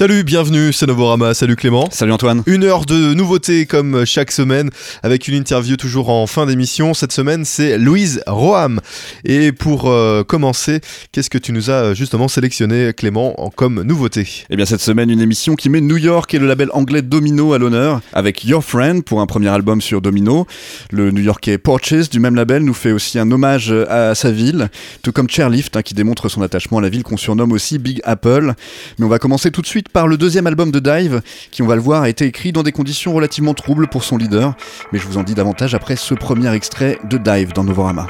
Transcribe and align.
Salut, 0.00 0.24
bienvenue, 0.24 0.72
c'est 0.72 0.86
Novorama, 0.86 1.34
salut 1.34 1.56
Clément. 1.56 1.86
Salut 1.90 2.12
Antoine. 2.12 2.42
Une 2.46 2.64
heure 2.64 2.86
de 2.86 3.12
nouveautés 3.12 3.66
comme 3.66 4.06
chaque 4.06 4.32
semaine 4.32 4.70
avec 5.02 5.28
une 5.28 5.34
interview 5.34 5.76
toujours 5.76 6.08
en 6.08 6.26
fin 6.26 6.46
d'émission. 6.46 6.94
Cette 6.94 7.12
semaine, 7.12 7.44
c'est 7.44 7.76
Louise 7.76 8.22
Roham. 8.26 8.80
Et 9.26 9.52
pour 9.52 9.90
euh, 9.90 10.24
commencer, 10.24 10.80
qu'est-ce 11.12 11.28
que 11.28 11.36
tu 11.36 11.52
nous 11.52 11.68
as 11.68 11.92
justement 11.92 12.28
sélectionné, 12.28 12.94
Clément, 12.94 13.38
en, 13.44 13.50
comme 13.50 13.82
nouveauté? 13.82 14.26
Eh 14.48 14.56
bien, 14.56 14.64
cette 14.64 14.80
semaine, 14.80 15.10
une 15.10 15.20
émission 15.20 15.54
qui 15.54 15.68
met 15.68 15.82
New 15.82 15.98
York 15.98 16.32
et 16.32 16.38
le 16.38 16.46
label 16.46 16.70
anglais 16.72 17.02
Domino 17.02 17.52
à 17.52 17.58
l'honneur 17.58 18.00
avec 18.14 18.42
Your 18.46 18.64
Friend 18.64 19.04
pour 19.04 19.20
un 19.20 19.26
premier 19.26 19.50
album 19.50 19.82
sur 19.82 20.00
Domino. 20.00 20.46
Le 20.90 21.10
New 21.10 21.20
Yorkais 21.20 21.58
Porches 21.58 22.08
du 22.08 22.20
même 22.20 22.36
label 22.36 22.64
nous 22.64 22.72
fait 22.72 22.92
aussi 22.92 23.18
un 23.18 23.30
hommage 23.30 23.70
à 23.90 24.14
sa 24.14 24.30
ville, 24.30 24.70
tout 25.02 25.12
comme 25.12 25.28
Chairlift 25.28 25.76
hein, 25.76 25.82
qui 25.82 25.92
démontre 25.92 26.30
son 26.30 26.40
attachement 26.40 26.78
à 26.78 26.80
la 26.80 26.88
ville 26.88 27.02
qu'on 27.02 27.18
surnomme 27.18 27.52
aussi 27.52 27.78
Big 27.78 28.00
Apple. 28.04 28.54
Mais 28.98 29.04
on 29.04 29.10
va 29.10 29.18
commencer 29.18 29.50
tout 29.50 29.60
de 29.60 29.66
suite 29.66 29.89
par 29.92 30.06
le 30.06 30.16
deuxième 30.16 30.46
album 30.46 30.70
de 30.70 30.78
Dive, 30.78 31.22
qui 31.50 31.62
on 31.62 31.66
va 31.66 31.74
le 31.74 31.80
voir 31.80 32.02
a 32.02 32.08
été 32.08 32.24
écrit 32.24 32.52
dans 32.52 32.62
des 32.62 32.72
conditions 32.72 33.12
relativement 33.12 33.54
troubles 33.54 33.88
pour 33.88 34.04
son 34.04 34.16
leader, 34.16 34.54
mais 34.92 34.98
je 34.98 35.06
vous 35.06 35.18
en 35.18 35.22
dis 35.22 35.34
davantage 35.34 35.74
après 35.74 35.96
ce 35.96 36.14
premier 36.14 36.52
extrait 36.54 36.98
de 37.04 37.18
Dive 37.18 37.52
dans 37.52 37.64
Novorama. 37.64 38.06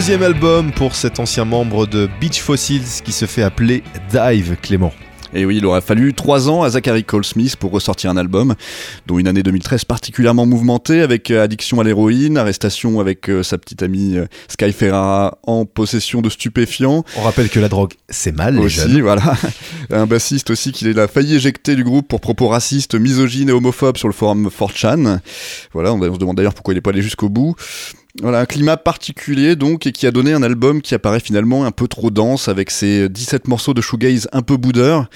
Deuxième 0.00 0.22
album 0.22 0.72
pour 0.72 0.94
cet 0.96 1.20
ancien 1.20 1.44
membre 1.44 1.86
de 1.86 2.08
Beach 2.22 2.40
Fossils 2.40 3.02
qui 3.04 3.12
se 3.12 3.26
fait 3.26 3.42
appeler 3.42 3.84
Dive 4.10 4.56
Clément. 4.62 4.94
Et 5.34 5.44
oui, 5.44 5.58
il 5.58 5.66
aurait 5.66 5.82
fallu 5.82 6.14
trois 6.14 6.48
ans 6.48 6.62
à 6.62 6.70
Zachary 6.70 7.04
Cole 7.04 7.22
Smith 7.26 7.56
pour 7.56 7.70
ressortir 7.70 8.10
un 8.10 8.16
album, 8.16 8.54
dont 9.06 9.18
une 9.18 9.28
année 9.28 9.42
2013 9.42 9.84
particulièrement 9.84 10.46
mouvementée 10.46 11.02
avec 11.02 11.30
euh, 11.30 11.44
addiction 11.44 11.80
à 11.80 11.84
l'héroïne, 11.84 12.38
arrestation 12.38 12.98
avec 12.98 13.28
euh, 13.28 13.42
sa 13.42 13.58
petite 13.58 13.82
amie 13.82 14.16
euh, 14.16 14.24
Sky 14.48 14.72
Ferrara 14.72 15.38
en 15.46 15.66
possession 15.66 16.22
de 16.22 16.30
stupéfiants. 16.30 17.04
On 17.18 17.22
rappelle 17.22 17.50
que 17.50 17.60
la 17.60 17.68
drogue, 17.68 17.92
c'est 18.08 18.34
mal, 18.34 18.54
les 18.54 18.64
aussi, 18.64 18.80
jeunes. 18.80 19.02
voilà. 19.02 19.34
Un 19.90 20.06
bassiste 20.06 20.48
aussi 20.48 20.72
qu'il 20.72 20.98
a 20.98 21.08
failli 21.08 21.34
éjecter 21.34 21.76
du 21.76 21.84
groupe 21.84 22.08
pour 22.08 22.22
propos 22.22 22.48
racistes, 22.48 22.94
misogynes 22.94 23.50
et 23.50 23.52
homophobes 23.52 23.98
sur 23.98 24.08
le 24.08 24.14
forum 24.14 24.48
4chan. 24.48 25.18
Voilà, 25.74 25.92
on 25.92 26.00
se 26.00 26.18
demande 26.18 26.38
d'ailleurs 26.38 26.54
pourquoi 26.54 26.72
il 26.72 26.78
n'est 26.78 26.80
pas 26.80 26.90
allé 26.90 27.02
jusqu'au 27.02 27.28
bout. 27.28 27.54
Voilà, 28.18 28.40
un 28.40 28.46
climat 28.46 28.76
particulier 28.76 29.54
donc 29.54 29.86
et 29.86 29.92
qui 29.92 30.06
a 30.06 30.10
donné 30.10 30.32
un 30.32 30.42
album 30.42 30.82
qui 30.82 30.94
apparaît 30.94 31.20
finalement 31.20 31.64
un 31.64 31.70
peu 31.70 31.86
trop 31.86 32.10
dense 32.10 32.48
avec 32.48 32.70
ses 32.70 33.08
17 33.08 33.46
morceaux 33.46 33.72
de 33.72 33.80
shoegaze 33.80 34.28
un 34.32 34.42
peu 34.42 34.56
boudeur 34.56 35.08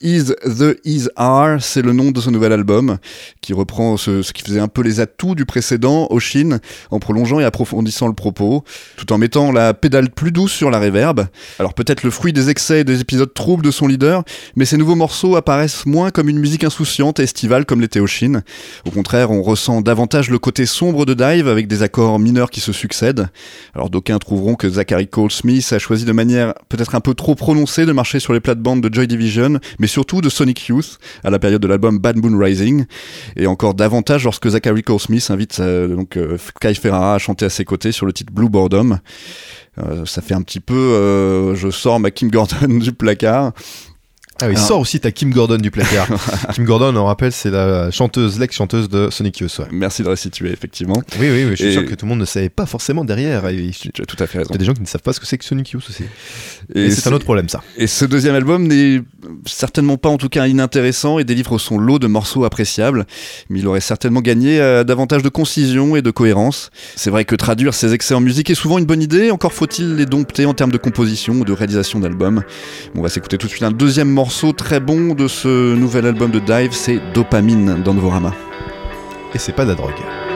Is 0.00 0.26
the 0.44 0.78
Is 0.84 1.08
Are, 1.16 1.60
c'est 1.60 1.82
le 1.82 1.92
nom 1.92 2.12
de 2.12 2.20
ce 2.20 2.30
nouvel 2.30 2.52
album 2.52 2.98
qui 3.40 3.52
reprend 3.52 3.96
ce, 3.96 4.30
qui 4.30 4.44
faisait 4.44 4.60
un 4.60 4.68
peu 4.68 4.82
les 4.82 5.00
atouts 5.00 5.34
du 5.34 5.44
précédent, 5.44 6.06
Oshin, 6.10 6.60
en 6.92 7.00
prolongeant 7.00 7.40
et 7.40 7.44
approfondissant 7.44 8.06
le 8.06 8.12
propos, 8.12 8.62
tout 8.96 9.12
en 9.12 9.18
mettant 9.18 9.50
la 9.50 9.74
pédale 9.74 10.10
plus 10.10 10.30
douce 10.30 10.52
sur 10.52 10.70
la 10.70 10.78
réverb. 10.78 11.26
Alors 11.58 11.74
peut-être 11.74 12.04
le 12.04 12.10
fruit 12.10 12.32
des 12.32 12.48
excès 12.48 12.80
et 12.80 12.84
des 12.84 13.00
épisodes 13.00 13.34
troubles 13.34 13.64
de 13.64 13.72
son 13.72 13.88
leader, 13.88 14.22
mais 14.54 14.66
ces 14.66 14.76
nouveaux 14.76 14.94
morceaux 14.94 15.34
apparaissent 15.34 15.84
moins 15.84 16.12
comme 16.12 16.28
une 16.28 16.38
musique 16.38 16.62
insouciante 16.62 17.18
et 17.18 17.24
estivale 17.24 17.66
comme 17.66 17.80
l'était 17.80 17.98
Oshin. 17.98 18.42
Au 18.86 18.92
contraire, 18.92 19.32
on 19.32 19.42
ressent 19.42 19.80
davantage 19.80 20.30
le 20.30 20.38
côté 20.38 20.64
sombre 20.64 21.06
de 21.06 21.14
Dive 21.14 21.48
avec 21.48 21.66
des 21.66 21.82
accords 21.82 22.20
mineurs 22.20 22.50
qui 22.50 22.60
se 22.60 22.72
succèdent. 22.72 23.30
Alors 23.74 23.90
d'aucuns 23.90 24.18
trouveront 24.18 24.54
que 24.54 24.68
Zachary 24.68 25.08
Cole 25.08 25.32
Smith 25.32 25.72
a 25.72 25.80
choisi 25.80 26.04
de 26.04 26.12
manière 26.12 26.54
peut-être 26.68 26.94
un 26.94 27.00
peu 27.00 27.14
trop 27.14 27.34
prononcée 27.34 27.84
de 27.84 27.90
marcher 27.90 28.20
sur 28.20 28.32
les 28.32 28.40
plates-bandes 28.40 28.80
de 28.80 28.94
Joy 28.94 29.08
Division, 29.08 29.58
mais 29.80 29.87
surtout 29.88 30.20
de 30.20 30.28
Sonic 30.28 30.68
Youth 30.68 30.98
à 31.24 31.30
la 31.30 31.38
période 31.38 31.60
de 31.60 31.66
l'album 31.66 31.98
Bad 31.98 32.16
Moon 32.16 32.38
Rising, 32.38 32.84
et 33.36 33.46
encore 33.46 33.74
davantage 33.74 34.24
lorsque 34.24 34.48
Zachary 34.48 34.82
Cole 34.82 35.00
Smith 35.00 35.28
invite 35.30 35.58
euh, 35.60 35.88
donc 35.88 36.16
euh, 36.16 36.38
Kai 36.60 36.74
Ferrara 36.74 37.14
à 37.14 37.18
chanter 37.18 37.44
à 37.44 37.50
ses 37.50 37.64
côtés 37.64 37.92
sur 37.92 38.06
le 38.06 38.12
titre 38.12 38.32
Blue 38.32 38.48
Boredom. 38.48 38.98
Euh, 39.78 40.04
ça 40.04 40.22
fait 40.22 40.34
un 40.34 40.42
petit 40.42 40.60
peu, 40.60 41.54
je 41.54 41.70
sors 41.70 42.00
ma 42.00 42.10
Kim 42.10 42.30
Gordon 42.30 42.68
du 42.78 42.92
placard. 42.92 43.52
Ah 44.40 44.46
oui, 44.46 44.56
sort 44.56 44.78
aussi 44.78 45.00
ta 45.00 45.10
Kim 45.10 45.30
Gordon 45.32 45.56
du 45.56 45.72
placard. 45.72 46.06
Kim 46.54 46.64
Gordon, 46.64 46.94
on 46.94 47.06
rappelle, 47.06 47.32
c'est 47.32 47.50
la 47.50 47.90
chanteuse, 47.90 48.38
l'ex-chanteuse 48.38 48.88
de 48.88 49.10
Sonic 49.10 49.38
Youth. 49.40 49.60
Merci 49.72 50.04
de 50.04 50.08
restituer, 50.08 50.52
effectivement. 50.52 51.02
Oui, 51.18 51.28
oui, 51.28 51.46
je 51.50 51.54
suis 51.56 51.72
sûr 51.72 51.84
que 51.84 51.94
tout 51.96 52.06
le 52.06 52.10
monde 52.10 52.20
ne 52.20 52.24
savait 52.24 52.48
pas 52.48 52.64
forcément 52.64 53.04
derrière. 53.04 53.42
tu 53.48 53.90
as 54.00 54.06
tout 54.06 54.16
à 54.20 54.28
fait 54.28 54.38
raison. 54.38 54.50
Il 54.50 54.54
y 54.54 54.56
a 54.56 54.58
des 54.58 54.64
gens 54.64 54.74
qui 54.74 54.80
ne 54.80 54.86
savent 54.86 55.02
pas 55.02 55.12
ce 55.12 55.18
que 55.18 55.26
c'est 55.26 55.38
que 55.38 55.44
Sonic 55.44 55.70
Youth 55.70 55.84
aussi. 55.88 56.04
Et, 56.72 56.92
c'est 56.92 57.08
un 57.08 57.12
autre 57.12 57.24
problème, 57.24 57.48
ça. 57.48 57.64
Et 57.76 57.88
ce 57.88 58.04
deuxième 58.04 58.36
album 58.36 58.68
n'est 58.68 59.02
certainement 59.44 59.96
pas, 59.96 60.08
en 60.08 60.18
tout 60.18 60.28
cas, 60.28 60.46
inintéressant 60.46 61.18
et 61.18 61.24
délivre 61.24 61.58
son 61.58 61.76
lot 61.76 61.98
de 61.98 62.06
morceaux 62.06 62.44
appréciables, 62.44 63.06
mais 63.50 63.58
il 63.58 63.66
aurait 63.66 63.80
certainement 63.80 64.20
gagné 64.20 64.60
euh, 64.60 64.84
davantage 64.84 65.24
de 65.24 65.28
concision 65.30 65.96
et 65.96 66.02
de 66.02 66.12
cohérence. 66.12 66.70
C'est 66.94 67.10
vrai 67.10 67.24
que 67.24 67.34
traduire 67.34 67.74
ses 67.74 67.92
excès 67.92 68.14
en 68.14 68.20
musique 68.20 68.50
est 68.50 68.54
souvent 68.54 68.78
une 68.78 68.86
bonne 68.86 69.02
idée, 69.02 69.32
encore 69.32 69.52
faut-il 69.52 69.96
les 69.96 70.06
dompter 70.06 70.46
en 70.46 70.54
termes 70.54 70.70
de 70.70 70.78
composition 70.78 71.34
ou 71.34 71.44
de 71.44 71.52
réalisation 71.52 71.98
d'albums. 71.98 72.44
on 72.94 73.02
va 73.02 73.08
s'écouter 73.08 73.36
tout 73.36 73.48
de 73.48 73.50
suite 73.50 73.64
un 73.64 73.72
deuxième 73.72 74.08
morceau 74.08 74.27
morceau 74.28 74.52
très 74.52 74.78
bon 74.78 75.14
de 75.14 75.26
ce 75.26 75.74
nouvel 75.74 76.04
album 76.04 76.30
de 76.30 76.38
Dive, 76.38 76.72
c'est 76.72 77.00
Dopamine 77.14 77.82
dans 77.82 77.94
Novorama. 77.94 78.34
Et 79.32 79.38
c'est 79.38 79.54
pas 79.54 79.64
de 79.64 79.70
la 79.70 79.74
drogue. 79.74 80.27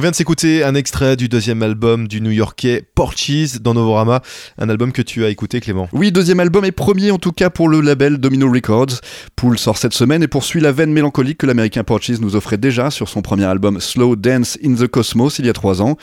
On 0.00 0.02
vient 0.02 0.12
de 0.12 0.16
s'écouter 0.16 0.64
un 0.64 0.74
extrait 0.74 1.14
du 1.14 1.28
deuxième 1.28 1.62
album 1.62 2.08
du 2.08 2.22
New-Yorkais 2.22 2.88
Porches 2.94 3.60
dans 3.60 3.74
Novorama, 3.74 4.22
un 4.56 4.70
album 4.70 4.92
que 4.92 5.02
tu 5.02 5.26
as 5.26 5.28
écouté 5.28 5.60
Clément. 5.60 5.90
Oui, 5.92 6.10
deuxième 6.10 6.40
album 6.40 6.64
et 6.64 6.72
premier 6.72 7.10
en 7.10 7.18
tout 7.18 7.32
cas 7.32 7.50
pour 7.50 7.68
le 7.68 7.82
label 7.82 8.16
Domino 8.16 8.50
Records. 8.50 9.02
Pool 9.36 9.58
sort 9.58 9.76
cette 9.76 9.92
semaine 9.92 10.22
et 10.22 10.26
poursuit 10.26 10.62
la 10.62 10.72
veine 10.72 10.90
mélancolique 10.90 11.36
que 11.36 11.44
l'américain 11.44 11.84
Porches 11.84 12.18
nous 12.18 12.34
offrait 12.34 12.56
déjà 12.56 12.90
sur 12.90 13.10
son 13.10 13.20
premier 13.20 13.44
album 13.44 13.78
Slow 13.78 14.16
Dance 14.16 14.56
in 14.64 14.74
the 14.74 14.86
Cosmos 14.86 15.38
il 15.38 15.44
y 15.44 15.50
a 15.50 15.52
trois 15.52 15.82
ans. 15.82 15.98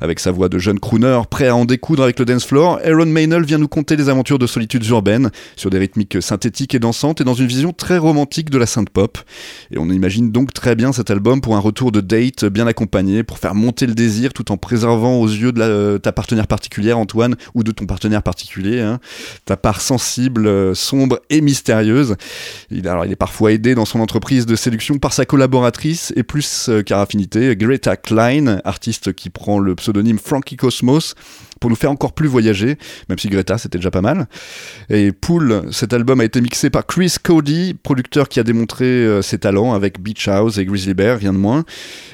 Avec 0.00 0.18
sa 0.18 0.32
voix 0.32 0.48
de 0.48 0.58
jeune 0.58 0.80
crooner 0.80 1.20
prêt 1.30 1.46
à 1.46 1.54
en 1.54 1.66
découdre 1.66 2.02
avec 2.02 2.18
le 2.18 2.24
dance 2.24 2.46
floor, 2.46 2.80
Aaron 2.84 3.06
Maynell 3.06 3.44
vient 3.44 3.58
nous 3.58 3.68
conter 3.68 3.94
les 3.94 4.08
aventures 4.08 4.40
de 4.40 4.48
solitudes 4.48 4.86
urbaines 4.86 5.30
sur 5.54 5.70
des 5.70 5.78
rythmiques 5.78 6.20
synthétiques 6.20 6.74
et 6.74 6.80
dansantes 6.80 7.20
et 7.20 7.24
dans 7.24 7.34
une 7.34 7.46
vision 7.46 7.72
très 7.72 7.98
romantique 7.98 8.50
de 8.50 8.58
la 8.58 8.66
synth 8.66 8.90
pop. 8.90 9.18
Et 9.70 9.78
on 9.78 9.88
imagine 9.88 10.32
donc 10.32 10.52
très 10.52 10.74
bien 10.74 10.92
cet 10.92 11.12
album 11.12 11.40
pour 11.40 11.54
un 11.54 11.60
retour 11.60 11.92
de 11.92 12.00
date 12.00 12.44
bien 12.44 12.66
accompagné, 12.66 13.22
faire 13.38 13.54
monter 13.54 13.86
le 13.86 13.94
désir 13.94 14.32
tout 14.32 14.50
en 14.52 14.56
préservant 14.56 15.16
aux 15.20 15.28
yeux 15.28 15.52
de 15.52 15.58
la- 15.58 15.98
ta 15.98 16.12
partenaire 16.12 16.46
particulière 16.46 16.98
Antoine 16.98 17.36
ou 17.54 17.62
de 17.62 17.72
ton 17.72 17.86
partenaire 17.86 18.22
particulier 18.22 18.80
hein, 18.80 19.00
ta 19.44 19.56
part 19.56 19.80
sensible, 19.80 20.46
euh, 20.46 20.74
sombre 20.74 21.20
et 21.30 21.40
mystérieuse. 21.40 22.16
Il, 22.70 22.86
alors, 22.88 23.04
il 23.04 23.12
est 23.12 23.16
parfois 23.16 23.52
aidé 23.52 23.74
dans 23.74 23.84
son 23.84 24.00
entreprise 24.00 24.46
de 24.46 24.56
séduction 24.56 24.98
par 24.98 25.12
sa 25.12 25.24
collaboratrice 25.24 26.12
et 26.16 26.22
plus 26.22 26.68
euh, 26.68 26.82
qu'à 26.82 27.00
affinité, 27.00 27.54
Greta 27.56 27.96
Klein, 27.96 28.60
artiste 28.64 29.12
qui 29.12 29.30
prend 29.30 29.58
le 29.58 29.74
pseudonyme 29.74 30.18
Frankie 30.18 30.56
Cosmos 30.56 31.14
pour 31.60 31.70
nous 31.70 31.76
faire 31.76 31.90
encore 31.90 32.12
plus 32.12 32.28
voyager, 32.28 32.76
même 33.08 33.18
si 33.18 33.28
Greta 33.28 33.58
c'était 33.58 33.78
déjà 33.78 33.90
pas 33.90 34.00
mal. 34.00 34.26
Et 34.90 35.12
Pool, 35.12 35.62
cet 35.70 35.92
album 35.92 36.20
a 36.20 36.24
été 36.24 36.40
mixé 36.40 36.70
par 36.70 36.86
Chris 36.86 37.14
Cody, 37.22 37.74
producteur 37.74 38.28
qui 38.28 38.40
a 38.40 38.42
démontré 38.42 38.84
euh, 38.84 39.22
ses 39.22 39.38
talents 39.38 39.74
avec 39.74 40.00
Beach 40.00 40.28
House 40.28 40.58
et 40.58 40.64
Grizzly 40.64 40.94
Bear, 40.94 41.18
rien 41.18 41.32
de 41.32 41.38
moins. 41.38 41.64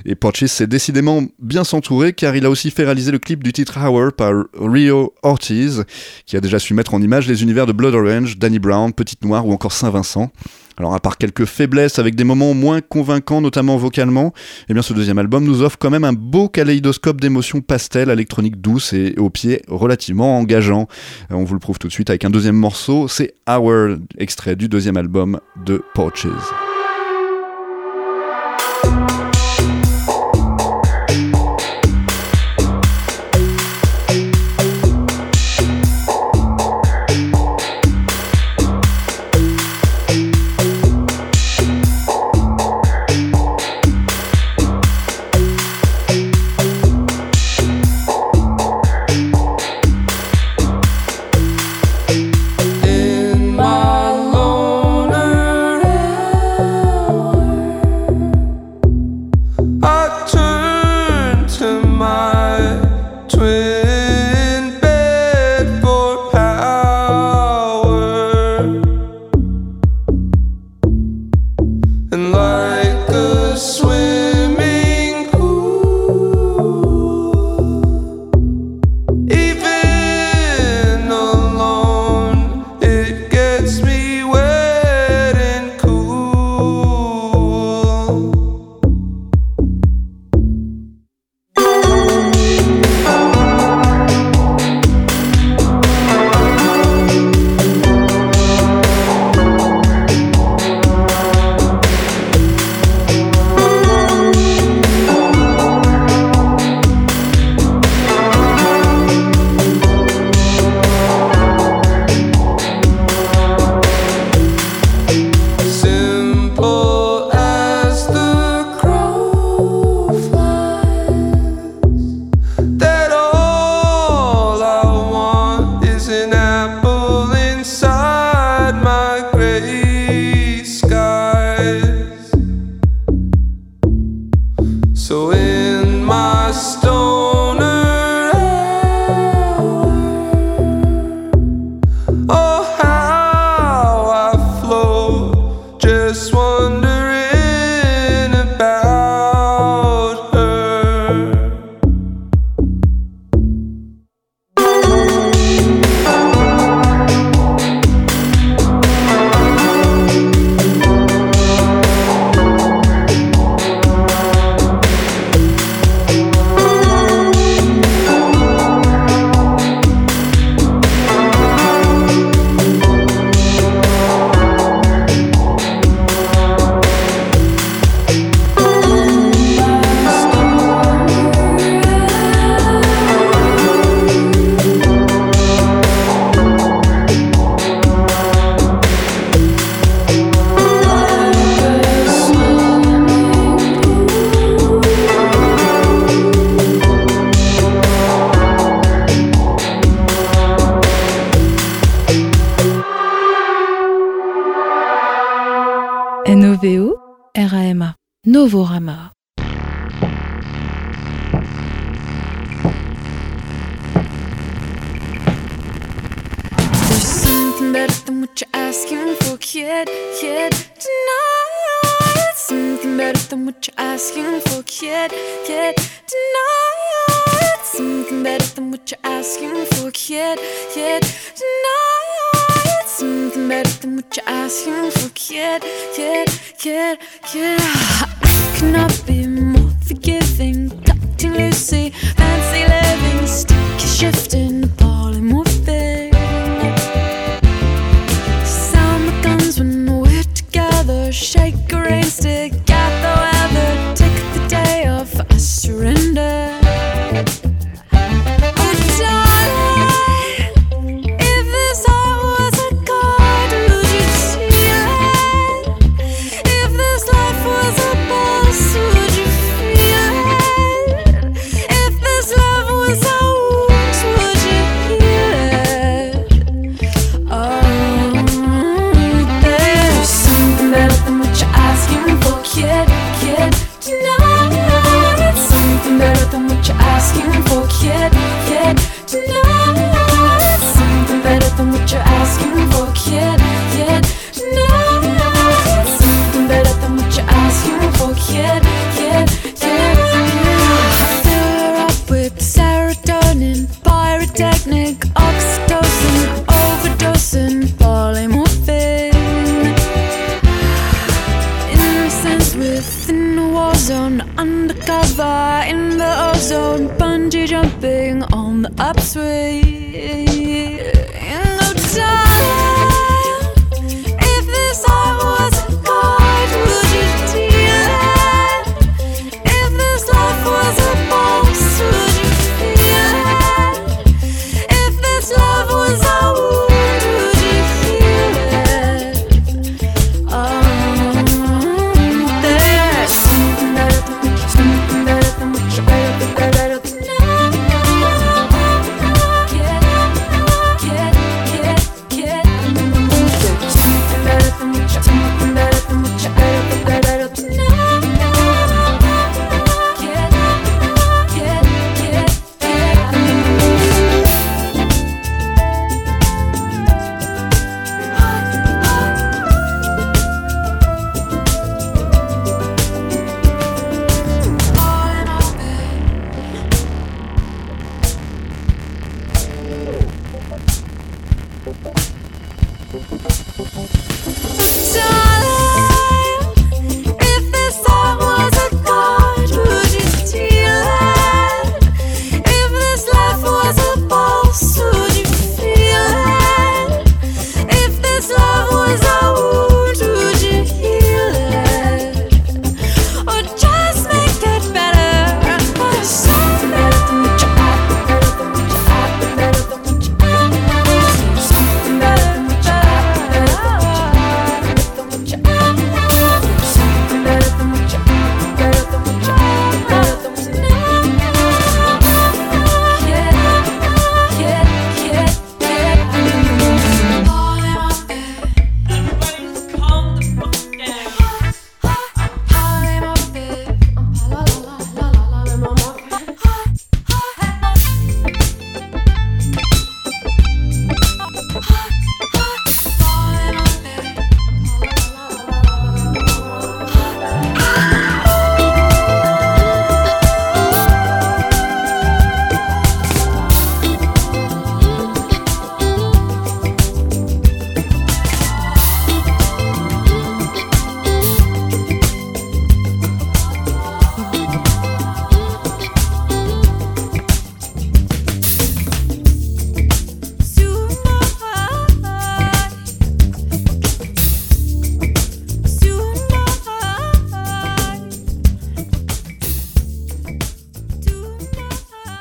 Et 0.04 0.14
Porches 0.14 0.46
s'est 0.46 0.66
décidément 0.66 1.24
bien 1.38 1.64
s'entourer 1.64 2.12
car 2.12 2.36
il 2.36 2.44
a 2.46 2.50
aussi 2.50 2.70
fait 2.70 2.84
réaliser 2.84 3.12
le 3.12 3.18
clip 3.18 3.42
du 3.42 3.52
titre 3.52 3.78
Hour 3.78 4.12
par 4.12 4.32
Rio 4.58 5.14
Ortiz, 5.22 5.84
qui 6.26 6.36
a 6.36 6.40
déjà 6.40 6.58
su 6.58 6.74
mettre 6.74 6.94
en 6.94 7.02
image 7.02 7.28
les 7.28 7.42
univers 7.42 7.66
de 7.66 7.72
Blood 7.72 7.94
Orange, 7.94 8.38
Danny 8.38 8.58
Brown, 8.58 8.92
Petite 8.92 9.24
Noire 9.24 9.46
ou 9.46 9.52
encore 9.52 9.72
Saint-Vincent. 9.72 10.30
Alors 10.78 10.94
à 10.94 11.00
part 11.00 11.18
quelques 11.18 11.44
faiblesses 11.44 11.98
avec 11.98 12.14
des 12.14 12.24
moments 12.24 12.54
moins 12.54 12.80
convaincants, 12.80 13.40
notamment 13.40 13.76
vocalement, 13.76 14.32
eh 14.68 14.74
bien 14.74 14.82
ce 14.82 14.92
deuxième 14.92 15.18
album 15.18 15.44
nous 15.44 15.62
offre 15.62 15.78
quand 15.78 15.90
même 15.90 16.04
un 16.04 16.12
beau 16.12 16.48
kaléidoscope 16.48 17.20
d'émotions 17.20 17.60
pastel, 17.60 18.10
électronique 18.10 18.60
douce 18.60 18.92
et 18.92 19.14
au 19.18 19.30
pied 19.30 19.62
relativement 19.68 20.38
engageant. 20.38 20.88
Euh, 21.30 21.36
On 21.36 21.44
vous 21.44 21.54
le 21.54 21.60
prouve 21.60 21.78
tout 21.78 21.88
de 21.88 21.92
suite 21.92 22.10
avec 22.10 22.24
un 22.24 22.30
deuxième 22.30 22.56
morceau, 22.56 23.08
c'est 23.08 23.34
Hour, 23.48 23.96
extrait 24.18 24.56
du 24.56 24.68
deuxième 24.68 24.96
album 24.96 25.40
de 25.64 25.82
Porches. 25.94 26.26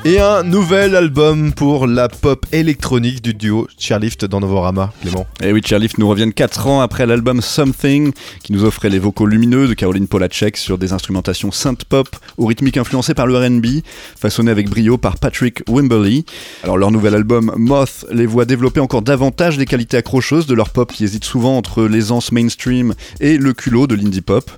Et 0.04 0.20
un 0.20 0.42
nouvel 0.42 0.96
album 0.96 1.54
pour 1.54 1.86
la 1.86 2.10
pop 2.10 2.48
électronique 2.52 3.22
du 3.22 3.36
duo 3.36 3.68
Chairlift 3.78 4.26
dans 4.26 4.40
Novorama, 4.40 4.92
Clément. 5.00 5.28
Et 5.44 5.54
oui, 5.54 5.62
Chairlift 5.64 6.00
nous 6.00 6.10
reviennent 6.10 6.34
4 6.34 6.66
ans 6.66 6.82
après 6.82 7.06
l'album 7.06 7.40
Something, 7.40 8.12
qui 8.42 8.52
nous 8.52 8.64
offrait 8.64 8.90
les 8.90 8.98
vocaux 8.98 9.28
lumineux 9.28 9.68
de 9.68 9.76
Caroline 9.76 10.08
Polacek 10.08 10.58
sur 10.58 10.80
des 10.80 10.92
instrumentations 10.92 11.52
synth-pop 11.52 12.08
aux 12.38 12.48
rythmiques 12.48 12.78
influencées 12.78 13.14
par 13.14 13.28
le 13.28 13.38
R&B, 13.38 13.84
façonnées 14.20 14.50
avec 14.50 14.72
brio 14.72 14.98
par 14.98 15.20
Patrick 15.20 15.62
Wimberly. 15.70 16.26
Alors 16.64 16.80
leur 16.80 16.90
nouvel 16.90 17.14
album 17.14 17.54
Moth 17.56 18.08
les 18.12 18.26
voit 18.26 18.46
développer 18.46 18.80
encore 18.80 19.04
davantage 19.04 19.60
les 19.60 19.66
qualités 19.66 19.98
accrocheuses 19.98 20.48
de 20.48 20.56
leur 20.56 20.72
pop 20.72 20.92
qui 20.92 21.04
hésite 21.04 21.26
souvent 21.26 21.58
entre 21.58 21.84
l'aisance 21.84 22.32
mainstream 22.32 22.96
et 23.20 23.38
le 23.38 23.54
culot 23.54 23.86
de 23.86 23.94
l'indie 23.94 24.22
pop. 24.22 24.50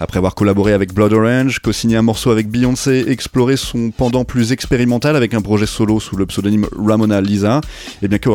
Après 0.00 0.18
avoir 0.18 0.34
collaboré 0.34 0.72
avec 0.72 0.92
Blood 0.92 1.12
Orange, 1.12 1.60
co-signé 1.60 1.96
un 1.96 2.02
morceau 2.02 2.32
avec 2.32 2.48
Beyoncé, 2.48 3.04
exploré 3.06 3.56
son 3.56 3.92
pendant 3.92 4.24
plus 4.24 4.50
expérimental 4.50 4.87
avec 5.16 5.34
un 5.34 5.40
projet 5.40 5.66
solo 5.66 6.00
sous 6.00 6.16
le 6.16 6.26
pseudonyme 6.26 6.66
Ramona 6.76 7.20
Lisa, 7.20 7.60
et 8.02 8.08
bien 8.08 8.18
que 8.18 8.30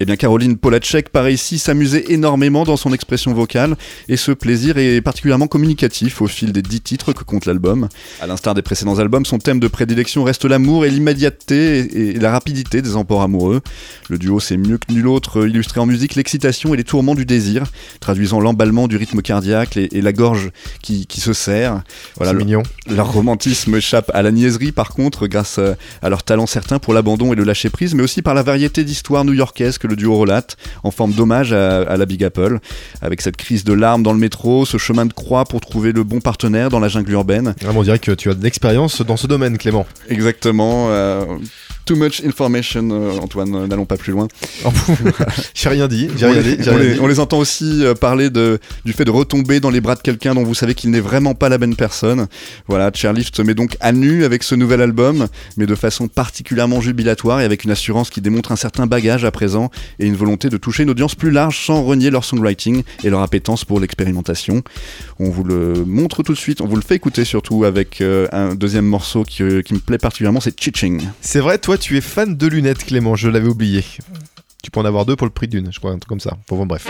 eh 0.00 0.04
bien, 0.06 0.16
Caroline 0.16 0.56
Polacek 0.56 1.10
paraît 1.10 1.34
ici 1.34 1.58
s'amuser 1.58 2.12
énormément 2.12 2.64
dans 2.64 2.76
son 2.76 2.92
expression 2.92 3.32
vocale, 3.34 3.76
et 4.08 4.16
ce 4.16 4.32
plaisir 4.32 4.78
est 4.78 5.00
particulièrement 5.00 5.46
communicatif 5.46 6.22
au 6.22 6.26
fil 6.26 6.52
des 6.52 6.62
dix 6.62 6.80
titres 6.80 7.12
que 7.12 7.22
compte 7.22 7.46
l'album. 7.46 7.88
À 8.20 8.26
l'instar 8.26 8.54
des 8.54 8.62
précédents 8.62 8.98
albums, 8.98 9.26
son 9.26 9.38
thème 9.38 9.60
de 9.60 9.68
prédilection 9.68 10.24
reste 10.24 10.44
l'amour 10.46 10.84
et 10.86 10.90
l'immédiateté 10.90 12.10
et 12.10 12.18
la 12.18 12.30
rapidité 12.32 12.82
des 12.82 12.96
emports 12.96 13.22
amoureux. 13.22 13.60
Le 14.08 14.18
duo 14.18 14.40
sait 14.40 14.56
mieux 14.56 14.78
que 14.78 14.92
nul 14.92 15.06
autre 15.06 15.46
illustrer 15.46 15.80
en 15.80 15.86
musique 15.86 16.14
l'excitation 16.14 16.72
et 16.74 16.76
les 16.76 16.84
tourments 16.84 17.14
du 17.14 17.26
désir, 17.26 17.64
traduisant 18.00 18.40
l'emballement 18.40 18.88
du 18.88 18.96
rythme 18.96 19.20
cardiaque 19.22 19.76
et, 19.76 19.96
et 19.96 20.00
la 20.00 20.12
gorge 20.12 20.50
qui, 20.82 21.06
qui 21.06 21.20
se 21.20 21.32
serre. 21.32 21.82
Voilà, 22.16 22.32
le- 22.32 22.38
mignon. 22.38 22.62
leur 22.88 23.12
romantisme 23.12 23.76
échappe 23.76 24.10
à 24.14 24.22
la 24.22 24.30
niaiserie 24.32 24.72
par 24.72 24.88
contre 24.90 25.26
grâce 25.26 25.58
euh, 25.58 25.74
à 26.00 26.08
leur 26.08 26.22
talent 26.22 26.46
certain 26.46 26.78
pour 26.78 26.94
l'abandon 26.94 27.32
et 27.32 27.36
le 27.36 27.44
lâcher 27.44 27.68
prise 27.70 27.94
mais 27.94 28.02
aussi 28.02 28.22
par 28.22 28.34
la 28.34 28.42
variété 28.42 28.82
d'histoires 28.84 29.24
new-yorkaises 29.24 29.76
que 29.78 29.86
le 29.90 29.96
duo 29.96 30.16
relate 30.16 30.56
en 30.84 30.90
forme 30.90 31.12
d'hommage 31.12 31.52
à, 31.52 31.82
à 31.82 31.96
la 31.96 32.06
Big 32.06 32.24
Apple 32.24 32.58
avec 33.02 33.20
cette 33.20 33.36
crise 33.36 33.64
de 33.64 33.72
larmes 33.72 34.02
dans 34.02 34.12
le 34.12 34.18
métro, 34.18 34.64
ce 34.64 34.78
chemin 34.78 35.06
de 35.06 35.12
croix 35.12 35.44
pour 35.44 35.60
trouver 35.60 35.92
le 35.92 36.04
bon 36.04 36.20
partenaire 36.20 36.70
dans 36.70 36.80
la 36.80 36.88
jungle 36.88 37.12
urbaine. 37.12 37.54
Vraiment, 37.60 37.80
on 37.80 37.82
dirait 37.82 37.98
que 37.98 38.12
tu 38.12 38.30
as 38.30 38.34
de 38.34 38.42
l'expérience 38.42 39.02
dans 39.02 39.16
ce 39.16 39.26
domaine, 39.26 39.58
Clément. 39.58 39.86
Exactement. 40.08 40.86
euh, 40.90 41.24
Too 41.86 41.96
much 41.96 42.22
information, 42.24 42.88
euh, 42.92 43.18
Antoine, 43.18 43.52
euh, 43.54 43.66
n'allons 43.66 43.84
pas 43.86 43.96
plus 43.96 44.12
loin. 44.12 44.28
j'ai 45.54 45.68
rien 45.68 45.88
dit, 45.88 46.08
j'ai 46.16 46.26
On 46.26 46.30
rien 46.30 46.40
les, 46.42 46.56
dit. 46.56 46.62
j'ai 46.62 46.70
on 46.70 46.74
rien 46.76 46.84
les- 46.84 46.94
dit. 46.94 47.00
on 47.00 47.06
les 47.06 47.18
entend 47.20 47.38
aussi 47.38 47.84
euh, 47.84 47.94
parler 47.94 48.30
de, 48.30 48.58
du 48.84 48.92
fait 48.92 49.04
de 49.04 49.10
retomber 49.10 49.58
dans 49.60 49.70
les 49.70 49.80
bras 49.80 49.94
de 49.96 50.00
quelqu'un 50.00 50.34
dont 50.34 50.44
vous 50.44 50.54
savez 50.54 50.74
qu'il 50.74 50.90
n'est 50.90 51.00
vraiment 51.00 51.34
pas 51.34 51.48
la 51.48 51.58
bonne 51.58 51.74
personne. 51.74 52.26
Voilà, 52.68 52.90
Chairlift 52.94 53.34
se 53.34 53.42
met 53.42 53.54
donc 53.54 53.76
à 53.80 53.92
nu 53.92 54.24
avec 54.24 54.42
ce 54.44 54.54
nouvel 54.54 54.80
album, 54.82 55.26
mais 55.56 55.66
de 55.66 55.74
façon 55.74 56.06
particulièrement 56.06 56.80
jubilatoire 56.80 57.40
et 57.40 57.44
avec 57.44 57.64
une 57.64 57.70
assurance 57.72 58.10
qui 58.10 58.20
démontre 58.20 58.52
un 58.52 58.56
certain 58.56 58.86
bagage 58.86 59.24
à 59.24 59.30
présent 59.32 59.70
et 59.98 60.06
une 60.06 60.16
volonté 60.16 60.48
de 60.48 60.56
toucher 60.58 60.84
une 60.84 60.90
audience 60.90 61.14
plus 61.16 61.30
large 61.32 61.58
sans 61.64 61.82
renier 61.82 62.10
leur 62.10 62.24
songwriting 62.24 62.82
et 63.02 63.10
leur 63.10 63.20
appétence 63.22 63.64
pour 63.64 63.80
l'expérimentation. 63.80 64.62
On 65.18 65.30
vous 65.30 65.44
le 65.44 65.84
montre 65.86 66.22
tout 66.22 66.32
de 66.34 66.38
suite, 66.38 66.60
on 66.60 66.66
vous 66.66 66.76
le 66.76 66.82
fait 66.82 66.94
écouter 66.96 67.24
surtout 67.24 67.64
avec 67.64 68.00
euh, 68.00 68.28
un 68.32 68.54
deuxième 68.54 68.86
morceau 68.86 69.24
qui, 69.24 69.42
qui 69.64 69.74
me 69.74 69.78
plaît 69.80 69.98
particulièrement, 69.98 70.40
c'est 70.40 70.58
Chiching. 70.60 71.08
C'est 71.20 71.40
vrai, 71.40 71.58
toi, 71.58 71.69
tu 71.78 71.96
es 71.96 72.00
fan 72.00 72.36
de 72.36 72.46
lunettes, 72.46 72.84
Clément, 72.84 73.16
je 73.16 73.28
l'avais 73.28 73.48
oublié. 73.48 73.84
Tu 74.62 74.70
peux 74.70 74.80
en 74.80 74.84
avoir 74.84 75.06
deux 75.06 75.16
pour 75.16 75.26
le 75.26 75.32
prix 75.32 75.48
d'une, 75.48 75.72
je 75.72 75.78
crois, 75.78 75.92
un 75.92 75.98
truc 75.98 76.08
comme 76.08 76.20
ça. 76.20 76.36
Bon, 76.48 76.56
bon, 76.56 76.66
bref. 76.66 76.86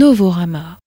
N-O-V-O-R-A-M-A. 0.00 0.78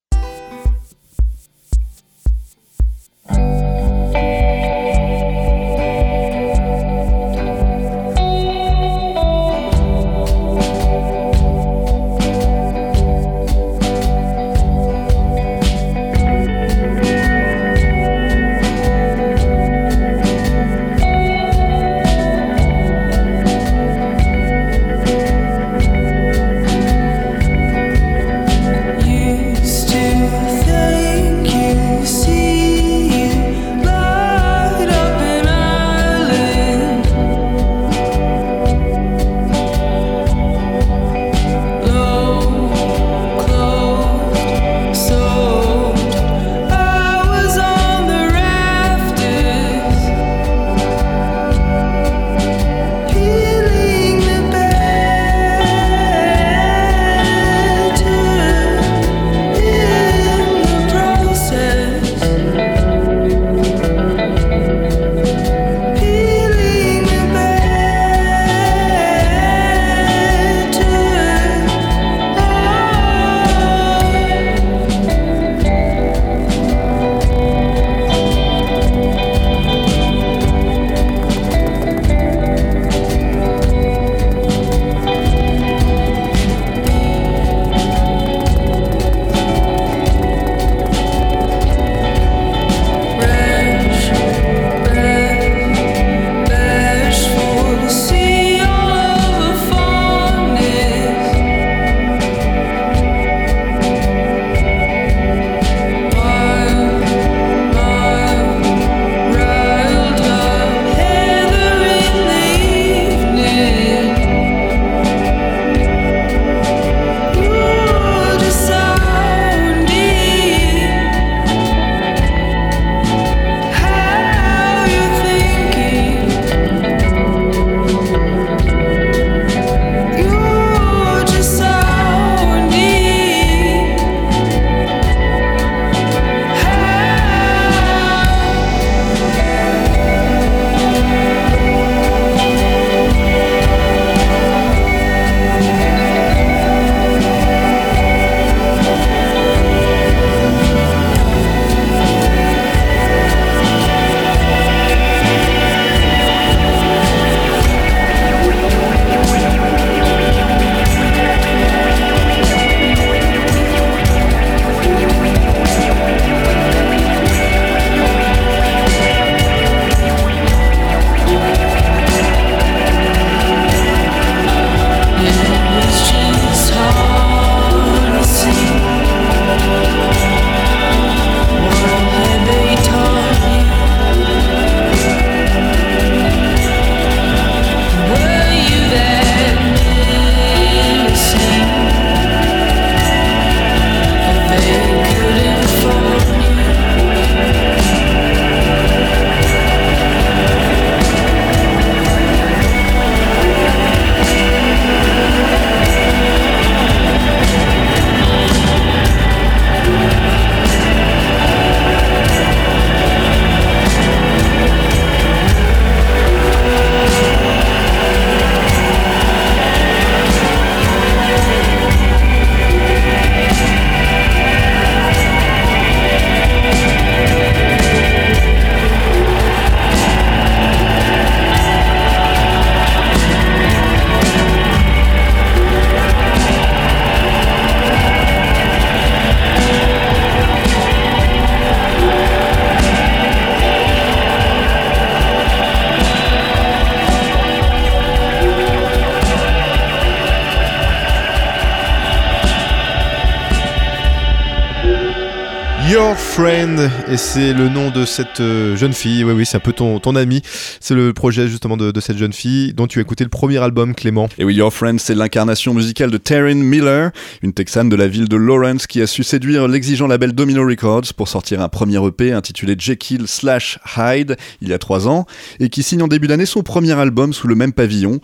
Friend, 256.84 257.03
et 257.14 257.18
c'est 257.18 257.54
le 257.54 257.70
nom 257.70 257.92
de 257.92 258.06
cette 258.06 258.40
euh, 258.40 258.76
jeune 258.76 258.94
fille. 258.94 259.24
Oui, 259.24 259.34
oui, 259.34 259.46
c'est 259.46 259.58
un 259.58 259.60
peu 259.60 259.72
ton, 259.72 260.00
ton 260.00 260.16
ami. 260.16 260.42
C'est 260.80 260.96
le 260.96 261.14
projet 261.14 261.48
justement 261.48 261.78
de, 261.78 262.00
cette 262.00 262.18
jeune 262.18 262.34
fille 262.34 262.74
dont 262.74 262.88
tu 262.88 262.98
as 262.98 263.04
écouté 263.04 263.24
le 263.24 263.30
premier 263.30 263.60
album, 263.60 263.94
Clément. 263.94 264.30
Et 264.40 264.44
oui, 264.44 264.56
Your 264.56 264.74
Friend, 264.74 265.00
c'est 265.00 265.14
l'incarnation 265.14 265.76
musicale 265.76 266.10
de 266.10 266.18
Taryn 266.18 266.56
Miller, 266.56 267.12
une 267.44 267.54
Texane 267.54 267.88
de 267.88 267.96
la 267.96 268.08
ville 268.08 268.28
de 268.28 268.36
Lawrence 268.36 268.88
qui 268.88 269.00
a 269.00 269.06
su 269.06 269.22
séduire 269.22 269.68
l'exigeant 269.68 270.08
label 270.08 270.34
Domino 270.34 270.66
Records 270.68 271.14
pour 271.16 271.28
sortir 271.28 271.62
un 271.62 271.70
premier 271.70 272.04
EP 272.04 272.32
intitulé 272.32 272.74
Jekyll 272.80 273.28
slash 273.28 273.78
Hyde 273.96 274.36
il 274.62 274.70
y 274.70 274.74
a 274.74 274.80
trois 274.80 275.08
ans 275.08 275.28
et 275.60 275.70
qui 275.70 275.84
signe 275.84 276.02
en 276.02 276.08
début 276.08 276.28
d'année 276.28 276.48
son 276.48 276.64
premier 276.64 276.94
album 276.94 277.32
sous 277.32 277.48
le 277.48 277.54
même 277.54 277.74
pavillon. 277.74 278.22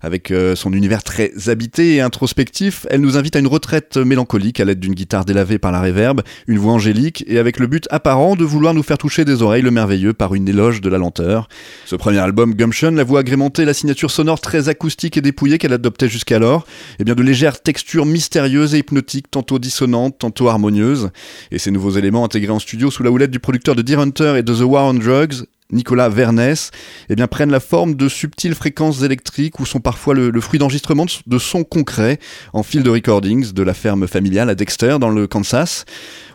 Avec 0.00 0.30
euh, 0.30 0.54
son 0.54 0.72
univers 0.74 1.02
très 1.02 1.32
habité 1.48 1.96
et 1.96 2.00
introspectif, 2.00 2.86
elle 2.88 3.00
nous 3.00 3.16
invite 3.16 3.34
à 3.34 3.40
une 3.40 3.48
retraite 3.48 3.96
mélancolique 3.96 4.60
à 4.60 4.64
l'aide 4.64 4.78
d'une 4.78 4.94
guitare 4.94 5.24
délavée 5.24 5.58
par 5.58 5.72
la 5.72 5.80
réverb, 5.80 6.22
une 6.46 6.58
voix 6.58 6.74
angélique 6.74 7.24
et 7.26 7.40
avec 7.40 7.58
le 7.58 7.66
but 7.66 7.88
apparent 7.90 8.27
de 8.36 8.44
vouloir 8.44 8.74
nous 8.74 8.82
faire 8.82 8.98
toucher 8.98 9.24
des 9.24 9.42
oreilles 9.42 9.62
le 9.62 9.70
merveilleux 9.70 10.12
par 10.12 10.34
une 10.34 10.48
éloge 10.48 10.80
de 10.80 10.88
la 10.88 10.98
lenteur. 10.98 11.48
Ce 11.86 11.96
premier 11.96 12.18
album, 12.18 12.54
Gumption, 12.54 12.90
la 12.90 13.04
voix 13.04 13.20
agrémentée, 13.20 13.64
la 13.64 13.74
signature 13.74 14.10
sonore 14.10 14.40
très 14.40 14.68
acoustique 14.68 15.16
et 15.16 15.20
dépouillée 15.20 15.58
qu'elle 15.58 15.72
adoptait 15.72 16.08
jusqu'alors, 16.08 16.66
et 16.98 17.04
bien 17.04 17.14
de 17.14 17.22
légères 17.22 17.62
textures 17.62 18.06
mystérieuses 18.06 18.74
et 18.74 18.78
hypnotiques, 18.78 19.30
tantôt 19.30 19.58
dissonantes, 19.58 20.18
tantôt 20.18 20.48
harmonieuses. 20.48 21.10
Et 21.50 21.58
ces 21.58 21.70
nouveaux 21.70 21.92
éléments 21.92 22.24
intégrés 22.24 22.52
en 22.52 22.58
studio 22.58 22.90
sous 22.90 23.02
la 23.02 23.10
houlette 23.10 23.30
du 23.30 23.40
producteur 23.40 23.74
de 23.74 23.82
Deer 23.82 24.00
Hunter 24.00 24.34
et 24.38 24.42
de 24.42 24.54
The 24.54 24.62
War 24.62 24.86
on 24.86 24.94
Drugs, 24.94 25.44
Nicolas 25.70 26.08
Vernès, 26.08 26.70
eh 27.10 27.14
bien, 27.14 27.26
prennent 27.26 27.50
la 27.50 27.60
forme 27.60 27.94
de 27.94 28.08
subtiles 28.08 28.54
fréquences 28.54 29.02
électriques 29.02 29.60
ou 29.60 29.66
sont 29.66 29.80
parfois 29.80 30.14
le, 30.14 30.40
fruit 30.40 30.58
d'enregistrements 30.58 31.04
de, 31.04 31.12
de 31.26 31.38
sons 31.38 31.64
concrets 31.64 32.18
en 32.54 32.62
fil 32.62 32.82
de 32.82 32.88
recordings 32.88 33.52
de 33.52 33.62
la 33.62 33.74
ferme 33.74 34.08
familiale 34.08 34.48
à 34.48 34.54
Dexter 34.54 34.96
dans 34.98 35.10
le 35.10 35.26
Kansas. 35.26 35.84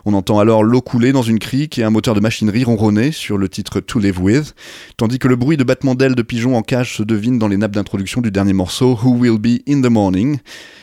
On 0.06 0.12
entend 0.12 0.38
alors 0.38 0.62
l'eau 0.62 0.82
couler 0.82 1.12
dans 1.12 1.22
une 1.22 1.38
crique 1.38 1.78
et 1.78 1.82
un 1.82 1.88
moteur 1.88 2.14
de 2.14 2.20
machinerie 2.20 2.62
ronronner 2.62 3.10
sur 3.10 3.38
le 3.38 3.48
titre 3.48 3.80
To 3.80 3.98
Live 3.98 4.20
With, 4.20 4.54
tandis 4.98 5.18
que 5.18 5.28
le 5.28 5.36
bruit 5.36 5.56
de 5.56 5.64
battement 5.64 5.94
d'ailes 5.94 6.14
de 6.14 6.22
pigeons 6.22 6.56
en 6.56 6.62
cage 6.62 6.96
se 6.96 7.02
devine 7.02 7.38
dans 7.38 7.48
les 7.48 7.56
nappes 7.56 7.72
d'introduction 7.72 8.20
du 8.20 8.30
dernier 8.30 8.52
morceau 8.52 8.98
Who 9.02 9.16
Will 9.16 9.38
Be 9.38 9.62
in 9.66 9.80
the 9.80 9.90
Morning. 9.90 10.40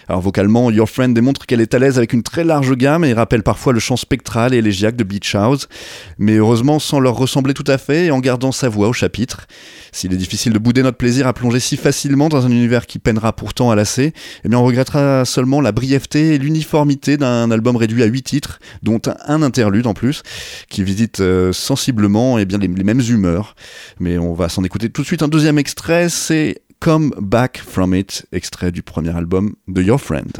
Alors 0.07 0.21
vocalement, 0.21 0.71
Your 0.71 0.89
Friend 0.89 1.13
démontre 1.13 1.45
qu'elle 1.45 1.61
est 1.61 1.73
à 1.73 1.79
l'aise 1.79 1.97
avec 1.97 2.13
une 2.13 2.23
très 2.23 2.43
large 2.43 2.75
gamme 2.75 3.05
et 3.05 3.13
rappelle 3.13 3.43
parfois 3.43 3.73
le 3.73 3.79
chant 3.79 3.95
spectral 3.95 4.53
et 4.53 4.57
élégiaque 4.57 4.95
de 4.95 5.03
Beach 5.03 5.35
House, 5.35 5.69
mais 6.17 6.35
heureusement 6.35 6.79
sans 6.79 6.99
leur 6.99 7.15
ressembler 7.15 7.53
tout 7.53 7.63
à 7.67 7.77
fait 7.77 8.07
et 8.07 8.11
en 8.11 8.19
gardant 8.19 8.51
sa 8.51 8.69
voix 8.69 8.89
au 8.89 8.93
chapitre. 8.93 9.47
S'il 9.91 10.11
est 10.13 10.17
difficile 10.17 10.51
de 10.51 10.59
bouder 10.59 10.83
notre 10.83 10.97
plaisir 10.97 11.27
à 11.27 11.33
plonger 11.33 11.59
si 11.59 11.77
facilement 11.77 12.27
dans 12.27 12.45
un 12.45 12.49
univers 12.49 12.87
qui 12.87 12.97
peinera 12.97 13.33
pourtant 13.33 13.71
à 13.71 13.75
lasser, 13.75 14.13
eh 14.43 14.49
bien 14.49 14.57
on 14.57 14.65
regrettera 14.65 15.25
seulement 15.25 15.61
la 15.61 15.71
brièveté 15.71 16.33
et 16.33 16.37
l'uniformité 16.37 17.17
d'un 17.17 17.51
album 17.51 17.75
réduit 17.75 18.01
à 18.01 18.07
8 18.07 18.23
titres, 18.23 18.59
dont 18.83 18.99
un 19.25 19.41
interlude 19.41 19.87
en 19.87 19.93
plus, 19.93 20.23
qui 20.69 20.83
visite 20.83 21.19
euh, 21.19 21.53
sensiblement 21.53 22.37
eh 22.37 22.45
bien, 22.45 22.57
les, 22.57 22.67
les 22.67 22.83
mêmes 22.83 23.01
humeurs. 23.01 23.55
Mais 23.99 24.17
on 24.17 24.33
va 24.33 24.49
s'en 24.49 24.63
écouter 24.63 24.89
tout 24.89 25.01
de 25.01 25.07
suite 25.07 25.23
un 25.23 25.27
deuxième 25.27 25.57
extrait, 25.57 26.09
c'est 26.09 26.61
Come 26.79 27.13
Back 27.19 27.61
From 27.65 27.93
It, 27.93 28.25
extrait 28.31 28.71
du 28.71 28.81
premier 28.81 29.15
album 29.15 29.53
de 29.67 29.83
Your 29.83 30.01
Friend. 30.01 30.31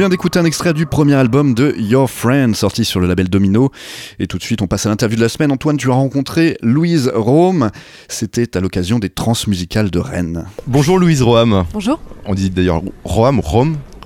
Vient 0.00 0.08
d'écouter 0.08 0.38
un 0.38 0.46
extrait 0.46 0.72
du 0.72 0.86
premier 0.86 1.12
album 1.12 1.52
de 1.52 1.74
Your 1.76 2.08
Friend, 2.08 2.56
sorti 2.56 2.86
sur 2.86 3.00
le 3.00 3.06
label 3.06 3.28
Domino. 3.28 3.70
Et 4.18 4.26
tout 4.26 4.38
de 4.38 4.42
suite, 4.42 4.62
on 4.62 4.66
passe 4.66 4.86
à 4.86 4.88
l'interview 4.88 5.16
de 5.16 5.20
la 5.20 5.28
semaine. 5.28 5.52
Antoine, 5.52 5.76
tu 5.76 5.90
as 5.90 5.94
rencontré 5.94 6.56
Louise 6.62 7.12
Rome. 7.14 7.70
C'était 8.08 8.56
à 8.56 8.60
l'occasion 8.60 8.98
des 8.98 9.10
transmusicales 9.10 9.90
de 9.90 9.98
Rennes. 9.98 10.46
Bonjour 10.66 10.98
Louise 10.98 11.20
Roham. 11.20 11.66
Bonjour. 11.74 12.00
On 12.24 12.32
dit 12.34 12.48
d'ailleurs 12.48 12.82
ou 12.82 12.94
Rome 13.04 13.40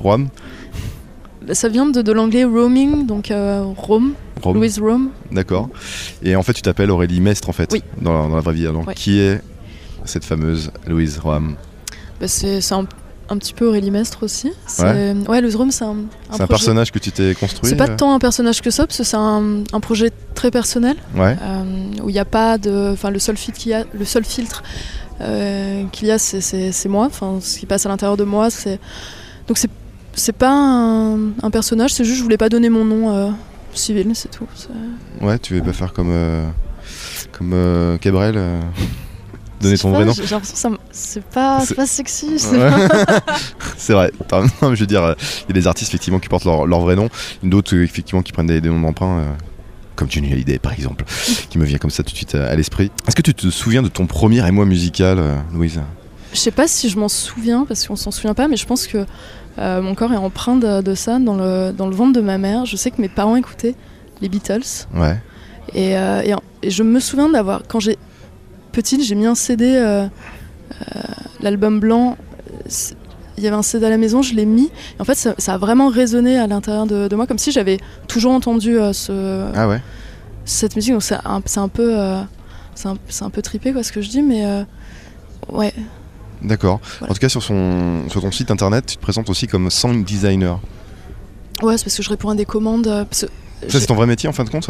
Roham 0.01 0.29
Ça 1.53 1.69
vient 1.69 1.87
de, 1.87 2.03
de 2.03 2.11
l'anglais 2.11 2.43
roaming, 2.43 3.07
donc 3.07 3.31
euh, 3.31 3.63
Rome, 3.77 4.15
Rome. 4.43 4.57
Louise 4.57 4.81
Rome. 4.81 5.11
D'accord. 5.31 5.69
Et 6.25 6.35
en 6.35 6.43
fait, 6.43 6.55
tu 6.55 6.63
t'appelles 6.63 6.91
Aurélie 6.91 7.21
Mestre 7.21 7.49
en 7.49 7.53
fait, 7.53 7.71
Oui. 7.73 7.85
dans, 8.03 8.13
la, 8.13 8.29
dans 8.29 8.35
la 8.35 8.41
vraie 8.41 8.55
vie. 8.55 8.67
Alors, 8.67 8.85
Ouais. 8.89 8.95
qui 8.95 9.21
est 9.21 9.41
cette 10.05 10.25
fameuse 10.25 10.73
Louise 10.89 11.21
Roham 11.21 11.55
Bah, 12.21 12.27
c'est 12.27 12.61
c'est 12.61 12.75
un, 12.75 12.85
un 13.29 13.39
petit 13.39 13.55
peu 13.55 13.67
Aurélie 13.67 13.91
Mestre 13.91 14.23
aussi. 14.23 14.53
C'est- 14.67 15.15
Ouais, 15.29 15.41
Louise 15.41 15.57
Rome, 15.57 15.71
c'est 15.71 15.85
un, 15.85 15.91
un 16.31 16.37
C'est 16.37 16.43
un 16.43 16.47
personnage 16.47 16.93
que 16.93 16.99
tu 16.99 17.11
t'es 17.11 17.35
construit 17.35 17.69
C'est 17.71 17.77
pas 17.77 17.89
euh 17.89 17.97
tant 17.97 18.15
un 18.15 18.19
personnage 18.19 18.61
que 18.61 18.71
ça, 18.71 18.87
parce 18.87 18.99
que 18.99 19.05
c'est 19.05 19.17
un, 19.17 19.65
un 19.73 19.81
projet 19.81 20.11
très 20.35 20.51
personnel, 20.51 20.97
Ouais. 21.17 21.37
euh, 21.43 21.63
où 22.03 22.11
il 22.11 22.13
n'y 22.13 22.19
a 22.19 22.25
pas 22.25 22.59
de. 22.59 22.91
Enfin, 22.93 23.11
le 23.11 23.19
seul 23.19 23.37
filtre 23.37 23.59
qu'il 23.59 23.73
y 23.73 23.75
a, 23.75 23.85
le 23.93 24.05
seul 24.05 24.25
filtre 24.25 24.63
euh, 25.21 25.85
qu'il 25.93 26.09
y 26.09 26.11
a, 26.11 26.19
c'est- 26.19 26.41
moi. 26.89 27.07
Enfin, 27.07 27.39
ce 27.41 27.59
qui 27.59 27.67
passe 27.67 27.87
à 27.87 27.89
l'intérieur 27.89 28.17
de 28.17 28.25
moi, 28.25 28.51
c'est. 28.51 28.79
Donc 29.49 29.59
c'est 29.59 29.71
c'est 30.17 30.33
pas 30.37 30.53
un, 30.53 31.51
personnage, 31.51 31.93
c'est 31.93 32.05
juste 32.05 32.19
je 32.19 32.23
voulais 32.23 32.37
pas 32.37 32.49
donner 32.49 32.69
mon 32.69 32.85
nom 32.85 33.13
euh, 33.15 33.31
civil, 33.75 34.11
c'est 34.15 34.31
tout. 34.31 34.47
Ouais, 35.21 35.39
tu 35.41 35.55
veux 35.55 35.63
pas 35.63 35.73
faire 35.73 35.93
comme 35.93 36.11
euh, 36.13 36.47
comme 37.33 37.51
euh, 37.53 37.99
Cabrel 37.99 38.35
euh, 38.37 38.61
donner 39.61 39.79
ton 39.79 39.91
vrai 39.93 40.05
nom 40.05 40.13
J'ai 40.13 40.23
l'impression 40.27 40.73
que 40.73 40.77
c'est 40.93 41.25
pas, 41.25 41.63
pas 41.77 41.87
sexy. 41.87 42.39
c'est 42.39 42.57
Ouais. 42.57 42.71
pas- 42.89 43.23
C'est 43.77 43.93
vrai. 43.93 44.11
Non, 44.63 44.71
mais 44.71 44.77
je 44.77 44.81
veux 44.81 44.87
dire, 44.87 45.03
euh, 45.03 45.15
il 45.49 45.55
y 45.55 45.59
a 45.59 45.61
des 45.61 45.67
artistes 45.67 45.91
effectivement 45.91 46.19
qui 46.19 46.29
portent 46.29 46.45
leur, 46.45 46.67
leur 46.67 46.81
vrai 46.81 46.97
nom, 46.97 47.09
d'autres 47.43 47.75
euh, 47.77 47.83
effectivement 47.85 48.23
qui 48.23 48.33
prennent 48.33 48.47
des, 48.47 48.61
des 48.61 48.69
noms 48.69 48.81
d'emprunt. 48.81 49.19
euh, 49.21 49.25
comme 49.97 50.11
Johnny 50.11 50.33
Hallyday 50.33 50.59
par 50.59 50.73
exemple, 50.73 51.05
qui 51.51 51.57
me 51.59 51.65
vient 51.65 51.79
comme 51.79 51.91
ça 51.91 52.03
tout 52.03 52.11
de 52.11 52.17
suite 52.17 52.35
à, 52.35 52.47
à 52.49 52.55
l'esprit. 52.57 52.91
Est-ce 53.07 53.15
que 53.15 53.23
tu 53.23 53.33
te 53.33 53.49
souviens 53.51 53.81
de 53.83 53.89
ton 53.89 54.07
premier 54.07 54.47
émoi 54.47 54.65
musical, 54.65 55.19
euh, 55.21 55.37
Louise? 55.53 55.81
Je 56.33 56.39
sais 56.39 56.51
pas 56.51 56.67
si 56.67 56.89
je 56.89 56.99
m'en 56.99 57.09
souviens, 57.09 57.65
parce 57.65 57.87
qu'on 57.87 57.95
s'en 57.95 58.11
souvient 58.11 58.35
pas, 58.35 58.49
mais 58.49 58.57
je 58.57 58.67
pense 58.67 58.89
que 58.89 59.07
euh, 59.61 59.81
mon 59.81 59.95
corps 59.95 60.13
est 60.13 60.17
empreint 60.17 60.57
de, 60.57 60.83
de 60.83 60.95
ça 60.97 61.21
dans 61.21 61.37
le, 61.37 61.71
dans 61.71 61.87
le 61.87 61.95
ventre 61.95 62.13
de 62.13 62.21
ma 62.21 62.39
mère. 62.39 62.67
Je 62.67 62.75
sais 62.77 62.91
que 62.91 63.01
mes 63.01 63.09
parents 63.09 63.37
écoutaient 63.37 63.77
les 64.21 64.29
Beatles. 64.29 64.63
Ouais. 64.97 65.17
Et, 65.75 65.97
euh, 65.97 66.23
et 66.25 66.35
et 66.67 66.71
je 66.71 66.83
me 66.83 66.99
souviens 66.99 67.29
d'avoir, 67.29 67.63
quand 67.69 67.79
j'ai 67.79 67.97
petite, 68.75 69.03
j'ai 69.03 69.15
mis 69.15 69.27
un 69.27 69.35
CD, 69.35 69.77
euh, 69.77 70.05
euh, 70.05 71.01
l'album 71.41 71.81
blanc. 71.81 72.17
Il 73.37 73.43
y 73.43 73.47
avait 73.47 73.57
un 73.57 73.63
CD 73.63 73.87
à 73.87 73.91
la 73.91 73.97
maison, 73.97 74.23
je 74.23 74.35
l'ai 74.35 74.45
mis. 74.45 74.67
Et 74.67 75.01
en 75.01 75.05
fait, 75.05 75.15
ça, 75.15 75.35
ça 75.39 75.55
a 75.55 75.59
vraiment 75.59 75.89
résonné 75.89 76.39
à 76.39 76.47
l'intérieur 76.47 76.87
de, 76.87 77.09
de 77.09 77.17
moi, 77.17 77.27
comme 77.27 77.39
si 77.39 77.51
j'avais 77.53 77.79
toujours 78.09 78.33
entendu 78.33 78.79
euh, 78.79 78.93
ce, 78.93 79.47
Ah 79.55 79.69
ouais. 79.69 79.81
cette 80.45 80.77
musique. 80.77 80.93
Donc 80.93 81.03
c'est 81.03 81.17
un, 81.25 81.43
un 81.57 81.69
peu, 81.69 81.97
c'est 82.75 82.89
un, 82.89 82.97
un 83.23 83.31
peu 83.31 83.43
trippé 83.43 83.73
quoi 83.73 83.83
ce 83.83 83.93
que 83.93 84.03
je 84.03 84.09
dis, 84.11 84.23
mais 84.23 84.45
ouais. 85.49 85.73
D'accord. 86.43 86.81
Voilà. 86.99 87.11
En 87.13 87.15
tout 87.15 87.21
cas, 87.21 87.29
sur, 87.29 87.43
son, 87.43 88.03
sur 88.09 88.21
ton 88.21 88.31
site 88.31 88.51
internet, 88.51 88.85
tu 88.87 88.97
te 88.97 89.03
présentes 89.03 89.31
aussi 89.31 89.47
comme 89.47 89.71
sound 89.71 90.05
designer. 90.05 90.61
Ouais, 91.63 91.79
c'est 91.79 91.85
parce 91.85 91.97
que 91.97 92.03
je 92.03 92.11
réponds 92.11 92.31
à 92.31 92.35
des 92.35 92.45
commandes. 92.45 93.07
Ça, 93.11 93.27
c'est 93.69 93.87
ton 93.87 93.95
vrai 93.95 94.07
métier 94.07 94.29
en 94.29 94.33
fin 94.33 94.45
de 94.45 94.51
compte, 94.51 94.69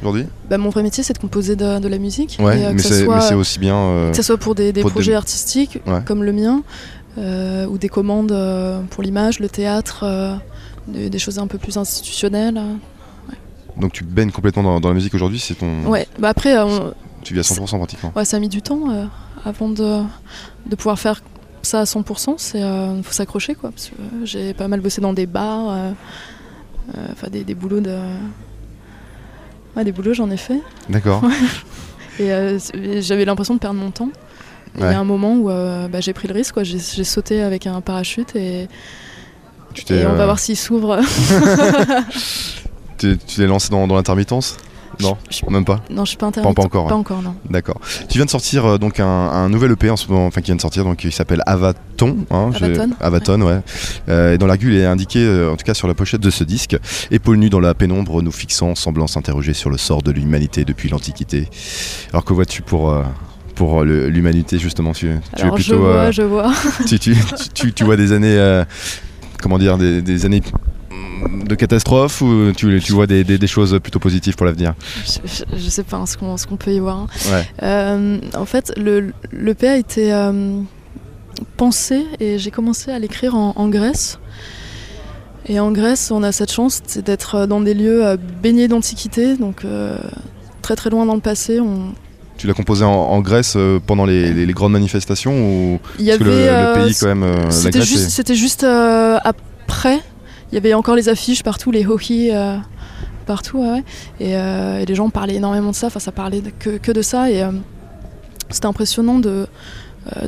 aujourd'hui 0.00 0.26
bah, 0.50 0.58
mon 0.58 0.68
vrai 0.70 0.82
métier, 0.82 1.02
c'est 1.04 1.12
de 1.14 1.18
composer 1.18 1.56
de, 1.56 1.78
de 1.78 1.88
la 1.88 1.98
musique. 1.98 2.36
Ouais, 2.40 2.60
Et, 2.60 2.64
euh, 2.66 2.72
mais 2.74 2.82
c'est 2.82 3.06
c'est 3.20 3.34
aussi 3.34 3.58
bien. 3.58 3.76
euh, 3.76 4.10
Que 4.10 4.16
ce 4.16 4.22
soit 4.22 4.36
pour 4.38 4.54
des, 4.54 4.72
des 4.72 4.80
pour 4.82 4.90
des- 4.90 4.94
projets 4.94 5.14
artistiques 5.14 5.78
Ouais. 5.86 6.00
comme 6.04 6.22
le 6.22 6.32
mien, 6.32 6.62
euh, 7.18 7.66
ou 7.66 7.78
des 7.78 7.88
commandes 7.88 8.36
pour 8.90 9.02
l'image, 9.02 9.40
le 9.40 9.48
théâtre, 9.48 10.04
des, 10.88 11.08
des 11.10 11.18
choses 11.18 11.38
un 11.38 11.46
peu 11.46 11.58
plus 11.58 11.76
institutionnelles. 11.76 12.60
Donc 13.80 13.92
tu 13.92 14.04
baignes 14.04 14.30
complètement 14.30 14.62
dans, 14.62 14.80
dans 14.80 14.88
la 14.88 14.94
musique 14.94 15.14
aujourd'hui, 15.14 15.38
c'est 15.40 15.54
ton. 15.54 15.84
Ouais, 15.86 16.06
bah 16.18 16.28
après, 16.28 16.56
on- 16.62 16.92
Tu 17.22 17.34
vis 17.34 17.40
à 17.40 17.42
100% 17.42 17.78
pratiquement. 17.78 18.12
ouais, 18.14 18.24
ça 18.24 18.36
a 18.36 18.40
mis 18.40 18.48
du 18.48 18.62
temps 18.62 19.08
avant 19.44 19.68
de, 19.68 20.02
de 20.66 20.76
pouvoir 20.76 20.98
faire 20.98 21.22
ça 21.62 21.80
à 21.80 21.84
100%. 21.84 22.96
Il 22.98 23.02
faut 23.02 23.12
s'accrocher, 23.12 23.54
quoi. 23.54 23.70
Parce 23.70 23.88
que 23.88 23.94
j'ai 24.24 24.54
pas 24.54 24.68
mal 24.68 24.80
bossé 24.80 25.00
dans 25.00 25.12
des 25.14 25.26
bars, 25.26 25.76
enfin 27.12 27.28
des, 27.30 27.42
des 27.44 27.54
boulots 27.54 27.80
de. 27.80 27.96
Ouais, 29.76 29.84
des 29.84 29.92
boulots, 29.92 30.14
j'en 30.14 30.30
ai 30.30 30.36
fait. 30.36 30.60
D'accord. 30.88 31.22
Et 32.20 32.32
euh, 32.32 32.58
et 32.74 33.02
j'avais 33.02 33.24
l'impression 33.24 33.54
de 33.54 33.58
perdre 33.58 33.78
mon 33.78 33.90
temps. 33.90 34.10
Il 34.76 34.82
y 34.82 34.84
a 34.84 34.98
un 34.98 35.04
moment 35.04 35.34
où 35.36 35.50
euh, 35.50 35.88
bah, 35.88 36.00
j'ai 36.00 36.12
pris 36.12 36.28
le 36.28 36.34
risque. 36.34 36.62
J'ai, 36.62 36.78
sauté 36.78 37.42
avec 37.42 37.66
un 37.66 37.80
parachute 37.80 38.34
et, 38.34 38.68
Tu 39.72 39.84
t'es, 39.84 40.00
et 40.00 40.06
on 40.06 40.10
euh, 40.10 40.14
va 40.14 40.24
voir 40.24 40.38
s'il 40.38 40.56
s'ouvre. 40.56 41.00
tu 42.98 43.18
tu 43.18 43.36
t'es 43.36 43.46
lancé 43.46 43.70
dans, 43.70 43.86
dans 43.86 43.94
l'intermittence? 43.94 44.56
Non, 45.00 45.16
Je- 45.30 45.40
même 45.50 45.64
pas. 45.64 45.80
non, 45.90 46.04
je 46.04 46.10
suis 46.10 46.16
pas 46.18 46.26
intermittent. 46.26 46.56
pas 46.56 46.62
encore. 46.62 46.86
Pas 46.88 46.94
encore, 46.94 47.22
non. 47.22 47.34
D'accord. 47.50 47.80
Tu 48.08 48.18
viens 48.18 48.24
de 48.24 48.30
sortir 48.30 48.64
euh, 48.66 48.78
donc 48.78 49.00
un, 49.00 49.06
un 49.06 49.48
nouvel 49.48 49.72
EP 49.72 49.90
en 49.90 49.96
ce 49.96 50.08
moment, 50.08 50.26
enfin 50.26 50.40
qui 50.40 50.46
vient 50.46 50.56
de 50.56 50.60
sortir, 50.60 50.84
donc 50.84 51.04
il 51.04 51.12
s'appelle 51.12 51.42
Avaton. 51.46 52.16
hein, 52.30 52.50
Avaton, 52.54 52.90
Avaton, 53.00 53.40
ouais. 53.42 53.60
Euh, 54.08 54.34
et 54.34 54.38
dans 54.38 54.46
l'argu, 54.46 54.72
il 54.72 54.78
est 54.78 54.86
indiqué, 54.86 55.18
euh, 55.20 55.50
en 55.52 55.56
tout 55.56 55.64
cas 55.64 55.74
sur 55.74 55.88
la 55.88 55.94
pochette 55.94 56.20
de 56.20 56.30
ce 56.30 56.44
disque, 56.44 56.76
épaules 57.10 57.36
nues 57.38 57.50
dans 57.50 57.60
la 57.60 57.74
pénombre, 57.74 58.22
nous 58.22 58.32
fixant, 58.32 58.74
semblant 58.74 59.06
s'interroger 59.06 59.52
sur 59.54 59.70
le 59.70 59.78
sort 59.78 60.02
de 60.02 60.10
l'humanité 60.10 60.64
depuis 60.64 60.88
l'Antiquité. 60.88 61.48
Alors 62.12 62.24
que 62.24 62.32
vois-tu 62.32 62.62
pour 62.62 62.94
pour 63.54 63.84
l'humanité 63.84 64.58
justement? 64.58 64.92
Tu, 64.92 65.10
tu 65.36 65.40
es 65.40 65.44
Alors 65.44 65.56
je 65.58 65.62
plutôt, 65.64 65.78
vois, 65.80 66.10
je 66.10 66.22
vois. 66.22 66.52
tu, 66.88 66.98
tu, 66.98 67.72
tu- 67.72 67.84
vois 67.84 67.96
des 67.96 68.12
années, 68.12 68.62
comment 69.40 69.58
dire, 69.58 69.78
des, 69.78 70.02
des 70.02 70.24
années 70.26 70.42
de 71.46 71.54
catastrophe 71.54 72.20
ou 72.22 72.52
tu, 72.56 72.80
tu 72.82 72.92
vois 72.92 73.06
des, 73.06 73.22
des- 73.24 73.38
des 73.38 73.46
choses 73.46 73.78
plutôt 73.82 73.98
positives 73.98 74.34
pour 74.34 74.46
l'avenir 74.46 74.74
je, 75.04 75.18
je- 75.24 75.58
je 75.58 75.68
sais 75.68 75.82
pas 75.84 75.96
hein, 75.98 76.06
ce 76.06 76.16
qu'on, 76.16 76.56
peut 76.56 76.72
y 76.72 76.78
voir. 76.78 76.98
hein. 77.00 77.06
Ouais. 77.30 77.46
Euh, 77.62 78.18
en 78.36 78.44
fait, 78.46 78.72
le, 78.76 79.12
le 79.30 79.54
P 79.54 79.68
a 79.68 79.76
été 79.76 80.12
euh, 80.12 80.60
pensé 81.56 82.04
et 82.20 82.38
j'ai 82.38 82.50
commencé 82.50 82.90
à 82.90 82.98
l'écrire 82.98 83.34
en, 83.34 83.52
en 83.56 83.68
Grèce. 83.68 84.18
Et 85.46 85.60
en 85.60 85.72
Grèce, 85.72 86.10
on 86.10 86.22
a 86.22 86.32
cette 86.32 86.50
chance 86.52 86.80
c'est 86.86 87.04
d'être 87.04 87.46
dans 87.46 87.60
des 87.60 87.74
lieux 87.74 88.06
euh, 88.06 88.16
baignés 88.42 88.66
d'antiquité, 88.68 89.36
donc 89.36 89.64
euh, 89.64 89.98
très 90.62 90.74
très 90.76 90.88
loin 90.90 91.04
dans 91.04 91.14
le 91.14 91.20
passé. 91.20 91.60
On... 91.60 91.92
Tu 92.38 92.46
l'as 92.46 92.54
composé 92.54 92.84
en, 92.84 92.90
en 92.90 93.20
Grèce 93.20 93.54
euh, 93.56 93.78
pendant 93.86 94.06
les, 94.06 94.32
les- 94.32 94.46
les 94.46 94.52
grandes 94.54 94.72
manifestations 94.72 95.32
ou 95.74 95.78
Il 95.98 96.06
y 96.06 96.16
que 96.18 96.24
le, 96.24 96.84
pays 96.84 96.94
quand 96.98 97.08
même, 97.08 97.22
euh, 97.22 97.50
C'était 97.50 97.82
juste, 97.82 98.06
est- 98.06 98.10
c'était 98.10 98.34
juste 98.34 98.64
euh, 98.64 99.18
après. 99.22 100.00
Il 100.54 100.58
y 100.58 100.58
avait 100.58 100.74
encore 100.74 100.94
les 100.94 101.08
affiches 101.08 101.42
partout, 101.42 101.72
les 101.72 101.84
hockey 101.84 102.30
euh, 102.32 102.56
partout, 103.26 103.58
ouais, 103.58 103.70
ouais. 103.72 103.84
Et, 104.20 104.36
euh, 104.36 104.78
et 104.78 104.86
les 104.86 104.94
gens 104.94 105.10
parlaient 105.10 105.34
énormément 105.34 105.70
de 105.70 105.74
ça. 105.74 105.88
Enfin, 105.88 105.98
ça 105.98 106.12
parlait 106.12 106.42
que, 106.60 106.78
que 106.78 106.92
de 106.92 107.02
ça. 107.02 107.28
Et 107.28 107.42
euh, 107.42 107.50
c'était 108.50 108.66
impressionnant 108.66 109.18
de, 109.18 109.48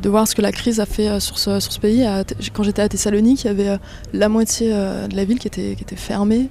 de 0.02 0.08
voir 0.08 0.26
ce 0.26 0.34
que 0.34 0.42
la 0.42 0.50
crise 0.50 0.80
a 0.80 0.84
fait 0.84 1.20
sur, 1.20 1.38
ce, 1.38 1.60
sur 1.60 1.70
ce 1.72 1.78
pays. 1.78 2.04
Quand 2.52 2.64
j'étais 2.64 2.82
à 2.82 2.88
Thessalonique, 2.88 3.44
il 3.44 3.46
y 3.46 3.50
avait 3.50 3.78
la 4.12 4.28
moitié 4.28 4.70
de 4.70 5.14
la 5.14 5.24
ville 5.24 5.38
qui 5.38 5.46
était, 5.46 5.76
qui 5.76 5.84
était 5.84 5.94
fermée. 5.94 6.48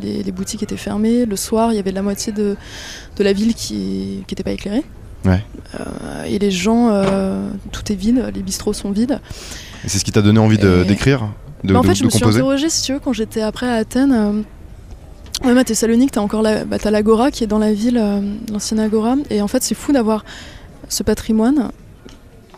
Les, 0.00 0.22
les 0.22 0.30
boutiques 0.30 0.62
étaient 0.62 0.76
fermées. 0.76 1.26
Le 1.26 1.34
soir, 1.34 1.72
il 1.72 1.74
y 1.74 1.80
avait 1.80 1.90
la 1.90 2.02
moitié 2.02 2.32
de, 2.32 2.54
de 3.16 3.24
la 3.24 3.32
ville 3.32 3.54
qui 3.54 4.22
n'était 4.30 4.44
pas 4.44 4.52
éclairée. 4.52 4.84
Ouais. 5.24 5.44
Euh, 5.74 6.22
et 6.24 6.38
les 6.38 6.52
gens, 6.52 6.90
euh, 6.92 7.50
tout 7.72 7.90
est 7.90 7.96
vide, 7.96 8.30
les 8.32 8.42
bistrots 8.42 8.74
sont 8.74 8.92
vides. 8.92 9.18
Et 9.84 9.88
c'est 9.88 9.98
ce 9.98 10.04
qui 10.04 10.12
t'a 10.12 10.22
donné 10.22 10.38
envie 10.38 10.58
d'écrire, 10.58 11.26
de, 11.64 11.72
Bah, 11.72 11.78
en 11.80 11.82
de- 11.82 11.88
fait, 11.88 11.94
je 11.94 12.00
de 12.00 12.06
me 12.06 12.10
suis 12.10 12.24
interrogée, 12.24 12.68
si 12.70 12.82
tu 12.82 12.92
veux, 12.92 13.00
quand 13.00 13.12
j'étais 13.12 13.40
après 13.42 13.66
à 13.68 13.74
Athènes. 13.74 14.12
euh, 14.12 14.42
Même 15.44 15.56
à 15.58 15.62
Thessalonique, 15.64 16.10
t'as 16.12 16.20
encore 16.20 16.42
la, 16.42 16.64
bah, 16.64 16.78
t'as 16.80 16.90
l'Agora 16.90 17.30
qui 17.30 17.44
est 17.44 17.46
dans 17.46 17.58
la 17.60 17.72
ville, 17.72 17.96
euh, 17.98 18.20
l'ancienne 18.52 18.80
Agora. 18.80 19.14
Et 19.30 19.40
en 19.40 19.46
fait, 19.48 19.62
c'est 19.62 19.76
fou 19.76 19.92
d'avoir 19.92 20.24
ce 20.88 21.02
patrimoine 21.04 21.70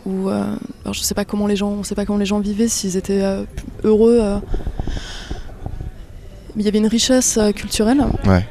où, 0.05 0.29
euh, 0.29 0.55
alors 0.83 0.93
je 0.95 1.01
sais 1.01 1.13
pas 1.13 1.23
comment 1.25 1.45
les 1.45 1.55
gens, 1.55 1.69
on 1.69 1.83
sait 1.83 1.93
pas 1.93 2.05
comment 2.05 2.17
les 2.17 2.25
gens 2.25 2.39
vivaient, 2.39 2.67
s'ils 2.67 2.97
étaient 2.97 3.21
euh, 3.21 3.43
heureux. 3.83 4.19
Mais 6.55 6.63
il 6.63 6.65
y 6.65 6.67
avait 6.67 6.79
une 6.79 6.87
richesse 6.87 7.37
culturelle. 7.55 8.03
Ouais. 8.25 8.45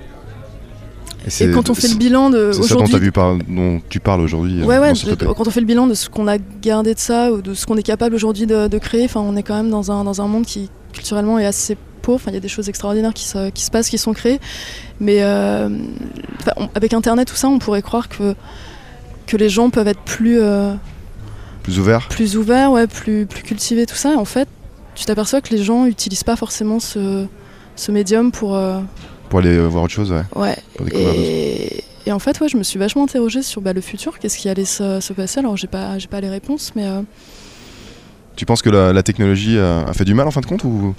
Et 1.27 1.51
quand 1.51 1.68
on 1.71 1.75
fait 1.75 1.89
le 1.89 1.95
bilan 1.97 2.31
de 2.31 2.51
C'est 2.53 2.53
ça 2.53 2.59
dont, 2.61 2.64
aujourd'hui, 2.64 2.93
t'as 2.95 2.99
vu 2.99 3.12
par- 3.12 3.37
dont 3.49 3.81
tu 3.89 4.01
parles 4.01 4.21
aujourd'hui. 4.23 4.62
euh, 4.62 4.64
Ouais, 4.64 4.79
ouais, 4.79 4.93
de- 4.93 5.14
quand 5.27 5.47
on 5.47 5.51
fait 5.51 5.61
le 5.61 5.66
bilan 5.66 5.87
de 5.87 5.95
ce 5.95 6.09
qu'on 6.09 6.27
a 6.29 6.39
gardé 6.39 6.95
de 6.95 6.99
ça, 6.99 7.31
ou 7.33 7.43
de 7.43 7.53
ce 7.55 7.66
qu'on 7.66 7.77
est 7.77 7.83
capable 7.83 8.14
aujourd'hui 8.14 8.47
de, 8.47 8.68
de 8.68 8.79
créer, 8.79 9.05
enfin, 9.05 9.21
on 9.21 9.37
est 9.37 9.43
quand 9.43 9.55
même 9.57 9.71
dans 9.71 9.91
un, 9.93 10.05
dans 10.05 10.21
un 10.23 10.27
monde 10.27 10.47
qui 10.47 10.71
culturellement 10.93 11.39
est 11.39 11.47
assez 11.47 11.77
pauvre. 12.03 12.16
Enfin, 12.16 12.31
il 12.31 12.35
y 12.35 12.39
a 12.39 12.41
des 12.41 12.49
choses 12.49 12.68
extraordinaires 12.71 13.12
qui 13.14 13.25
se, 13.25 13.51
qui 13.51 13.62
se 13.62 13.71
passent, 13.71 13.91
qui 13.91 13.99
sont 13.99 14.12
créées. 14.14 14.41
Mais 14.99 15.18
euh, 15.23 15.68
on- 16.57 16.68
avec 16.75 16.95
Internet, 16.95 17.29
tout 17.29 17.37
ça, 17.37 17.49
on 17.49 17.59
pourrait 17.59 17.83
croire 17.83 18.09
que, 18.09 18.35
que 19.27 19.37
les 19.37 19.49
gens 19.51 19.68
peuvent 19.71 19.89
être 19.89 20.01
plus, 20.01 20.39
euh, 20.41 20.73
Plus 21.62 21.79
ouvert 21.79 22.09
plus 22.09 22.37
ouverts, 22.39 22.73
ouais, 22.73 22.87
plus, 22.87 23.27
plus 23.27 23.43
cultivés, 23.43 23.85
tout 23.85 23.95
ça. 23.95 24.12
Et 24.14 24.16
en 24.16 24.25
fait, 24.25 24.49
tu 24.95 25.05
t'aperçois 25.05 25.43
que 25.43 25.51
les 25.55 25.62
gens 25.62 25.85
n'utilisent 25.85 26.25
pas 26.25 26.37
forcément 26.37 26.81
ce, 26.81 27.27
ce 27.77 27.93
médium 27.93 28.33
pour. 28.33 28.57
euh, 28.57 28.81
pour 29.31 29.39
aller 29.39 29.57
euh, 29.57 29.66
voir 29.66 29.85
autre 29.85 29.95
chose, 29.95 30.12
ouais. 30.12 30.24
ouais. 30.37 30.57
Pour 30.76 30.87
Et, 30.93 31.83
et 32.05 32.12
en 32.12 32.18
fait, 32.18 32.39
ouais, 32.41 32.49
je 32.49 32.59
me 32.59 32.62
suis 32.62 32.78
vachement 32.78 33.05
interrogée 33.05 33.43
sur 33.43 33.62
bah, 33.62 33.72
le 33.72 33.81
futur, 33.81 34.18
qu'est-ce 34.18 34.37
qui 34.37 34.49
allait 34.51 34.66
se, 34.66 35.01
se 35.01 35.12
passer. 35.14 35.39
Alors, 35.41 35.57
j'ai 35.57 35.66
pas, 35.68 35.99
j'ai 35.99 36.09
pas 36.09 36.20
les 36.20 36.28
réponses, 36.28 36.72
mais. 36.76 36.85
euh, 36.87 37.01
Tu 38.37 38.45
penses 38.45 38.61
que 38.62 38.70
la, 38.70 38.93
la 38.93 39.03
technologie 39.03 39.59
a, 39.59 39.83
a 39.87 39.93
fait 39.95 40.05
du 40.05 40.12
mal 40.14 40.26
en 40.26 40.31
fin 40.31 40.41
de 40.43 40.47
compte 40.47 40.64
ou? 40.64 40.95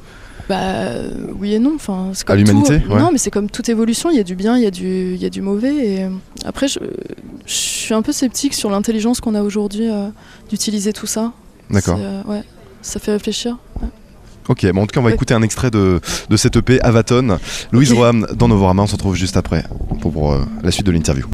Bah 0.49 0.57
euh, 0.59 1.27
oui 1.39 1.53
et 1.53 1.59
non. 1.59 1.73
Enfin, 1.75 2.09
c'est 2.13 2.25
comme 2.25 2.35
l'humanité, 2.37 2.81
tout. 2.81 2.91
ouais. 2.91 2.99
Non, 2.99 3.09
mais 3.11 3.17
c'est 3.19 3.31
comme 3.31 3.49
toute 3.49 3.69
évolution. 3.69 4.09
Il 4.09 4.17
y 4.17 4.19
a 4.19 4.23
du 4.23 4.35
bien, 4.35 4.57
il 4.57 4.63
y 4.63 4.65
a 4.65 4.71
du, 4.71 5.15
y 5.15 5.25
a 5.25 5.29
du 5.29 5.41
mauvais. 5.41 5.75
Et 5.75 6.03
euh, 6.03 6.09
après, 6.45 6.67
je, 6.67 6.79
je 7.45 7.53
suis 7.53 7.93
un 7.93 8.01
peu 8.01 8.11
sceptique 8.11 8.53
sur 8.53 8.69
l'intelligence 8.69 9.21
qu'on 9.21 9.35
a 9.35 9.43
aujourd'hui 9.43 9.89
euh, 9.89 10.07
d'utiliser 10.49 10.93
tout 10.93 11.07
ça. 11.07 11.31
D'accord. 11.69 11.97
Euh, 11.99 12.23
ouais, 12.25 12.43
ça 12.81 12.99
fait 12.99 13.11
réfléchir. 13.11 13.57
Ok, 14.51 14.69
bon, 14.73 14.81
en 14.81 14.85
tout 14.85 14.91
cas, 14.93 14.99
on 14.99 15.03
va 15.03 15.13
écouter 15.13 15.33
un 15.33 15.43
extrait 15.43 15.71
de, 15.71 16.01
de 16.29 16.37
cette 16.37 16.57
EP 16.57 16.81
Avaton. 16.81 17.39
Louise 17.71 17.93
Ok. 17.93 17.97
Roham 17.97 18.27
dans 18.35 18.49
Novorama, 18.49 18.83
on 18.83 18.87
se 18.87 18.91
retrouve 18.91 19.15
juste 19.15 19.37
après 19.37 19.63
pour, 20.01 20.11
pour, 20.11 20.33
euh, 20.33 20.45
la 20.61 20.71
suite 20.71 20.85
de 20.85 20.91
l'interview. 20.91 21.25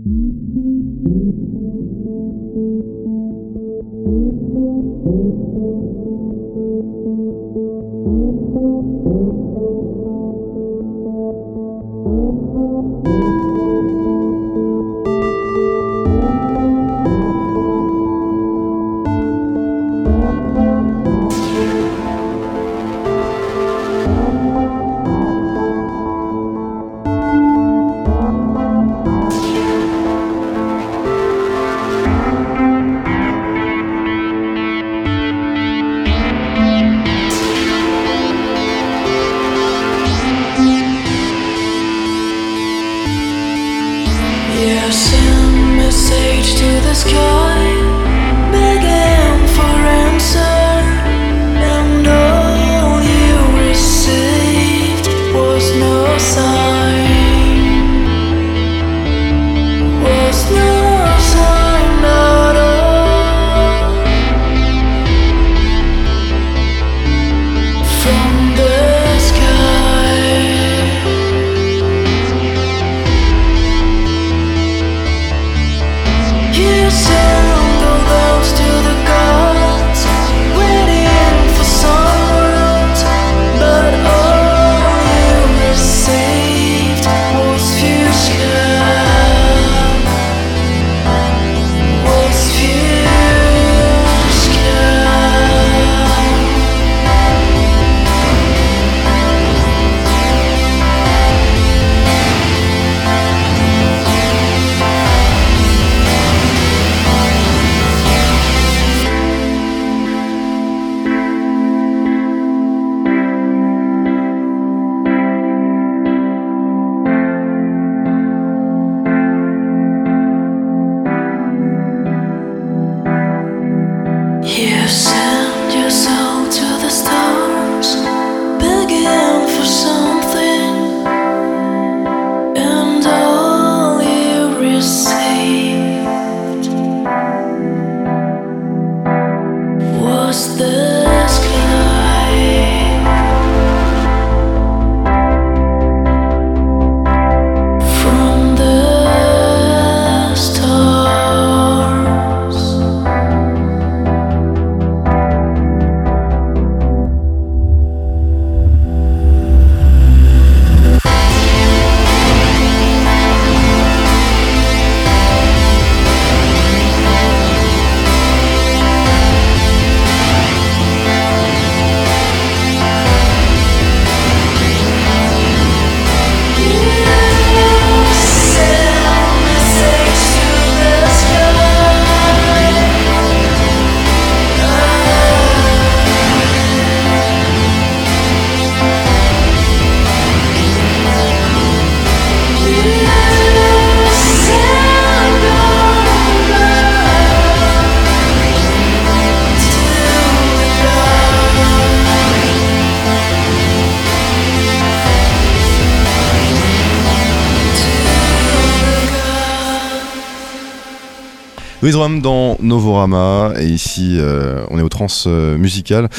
Roham 211.95 212.21
dans 212.21 212.57
Novorama, 212.61 213.53
et 213.59 213.65
ici, 213.65 214.17
euh, 214.19 214.65
on 214.69 214.79
est 214.79 214.81
au 214.81 214.89
trans 214.89 215.07
euh, 215.27 215.57
musical. 215.57 216.09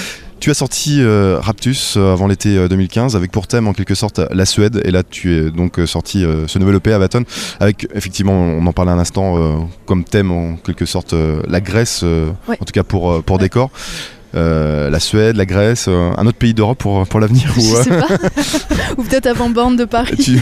Tu 0.40 0.50
as 0.50 0.54
sorti 0.54 0.98
euh, 1.00 1.38
Raptus 1.40 1.96
avant 1.96 2.28
l'été 2.28 2.56
euh, 2.56 2.68
2015 2.68 3.16
avec 3.16 3.32
pour 3.32 3.48
thème 3.48 3.66
en 3.66 3.72
quelque 3.72 3.96
sorte 3.96 4.20
la 4.30 4.46
Suède 4.46 4.80
et 4.84 4.92
là 4.92 5.02
tu 5.02 5.34
es 5.36 5.50
donc 5.50 5.80
sorti 5.86 6.24
ce 6.46 6.58
nouvel 6.60 6.76
EP 6.76 6.92
Avaton 6.92 7.24
avec 7.58 7.88
effectivement 7.92 8.34
on 8.34 8.64
en 8.64 8.72
parlait 8.72 8.92
un 8.92 9.00
instant 9.00 9.68
comme 9.84 10.04
thème 10.04 10.30
en 10.30 10.54
quelque 10.54 10.84
sorte 10.86 11.12
la 11.48 11.60
Grèce 11.60 12.02
Ouais. 12.04 12.56
en 12.60 12.64
tout 12.64 12.72
cas 12.72 12.84
pour, 12.84 13.20
pour 13.24 13.36
Ouais. 13.38 13.42
décor 13.42 13.70
Euh, 14.34 14.90
la 14.90 15.00
Suède, 15.00 15.36
la 15.36 15.46
Grèce, 15.46 15.86
euh, 15.88 16.10
un 16.18 16.26
autre 16.26 16.36
pays 16.36 16.52
d'Europe 16.52 16.78
pour, 16.78 17.06
pour 17.06 17.18
l'avenir 17.18 17.50
Je 17.56 17.60
ou, 17.60 17.76
euh. 17.76 17.82
Ou 18.98 19.02
peut-être 19.02 19.26
avant 19.26 19.48
Borne 19.48 19.76
de 19.76 19.86
Paris. 19.86 20.16
tu, 20.22 20.38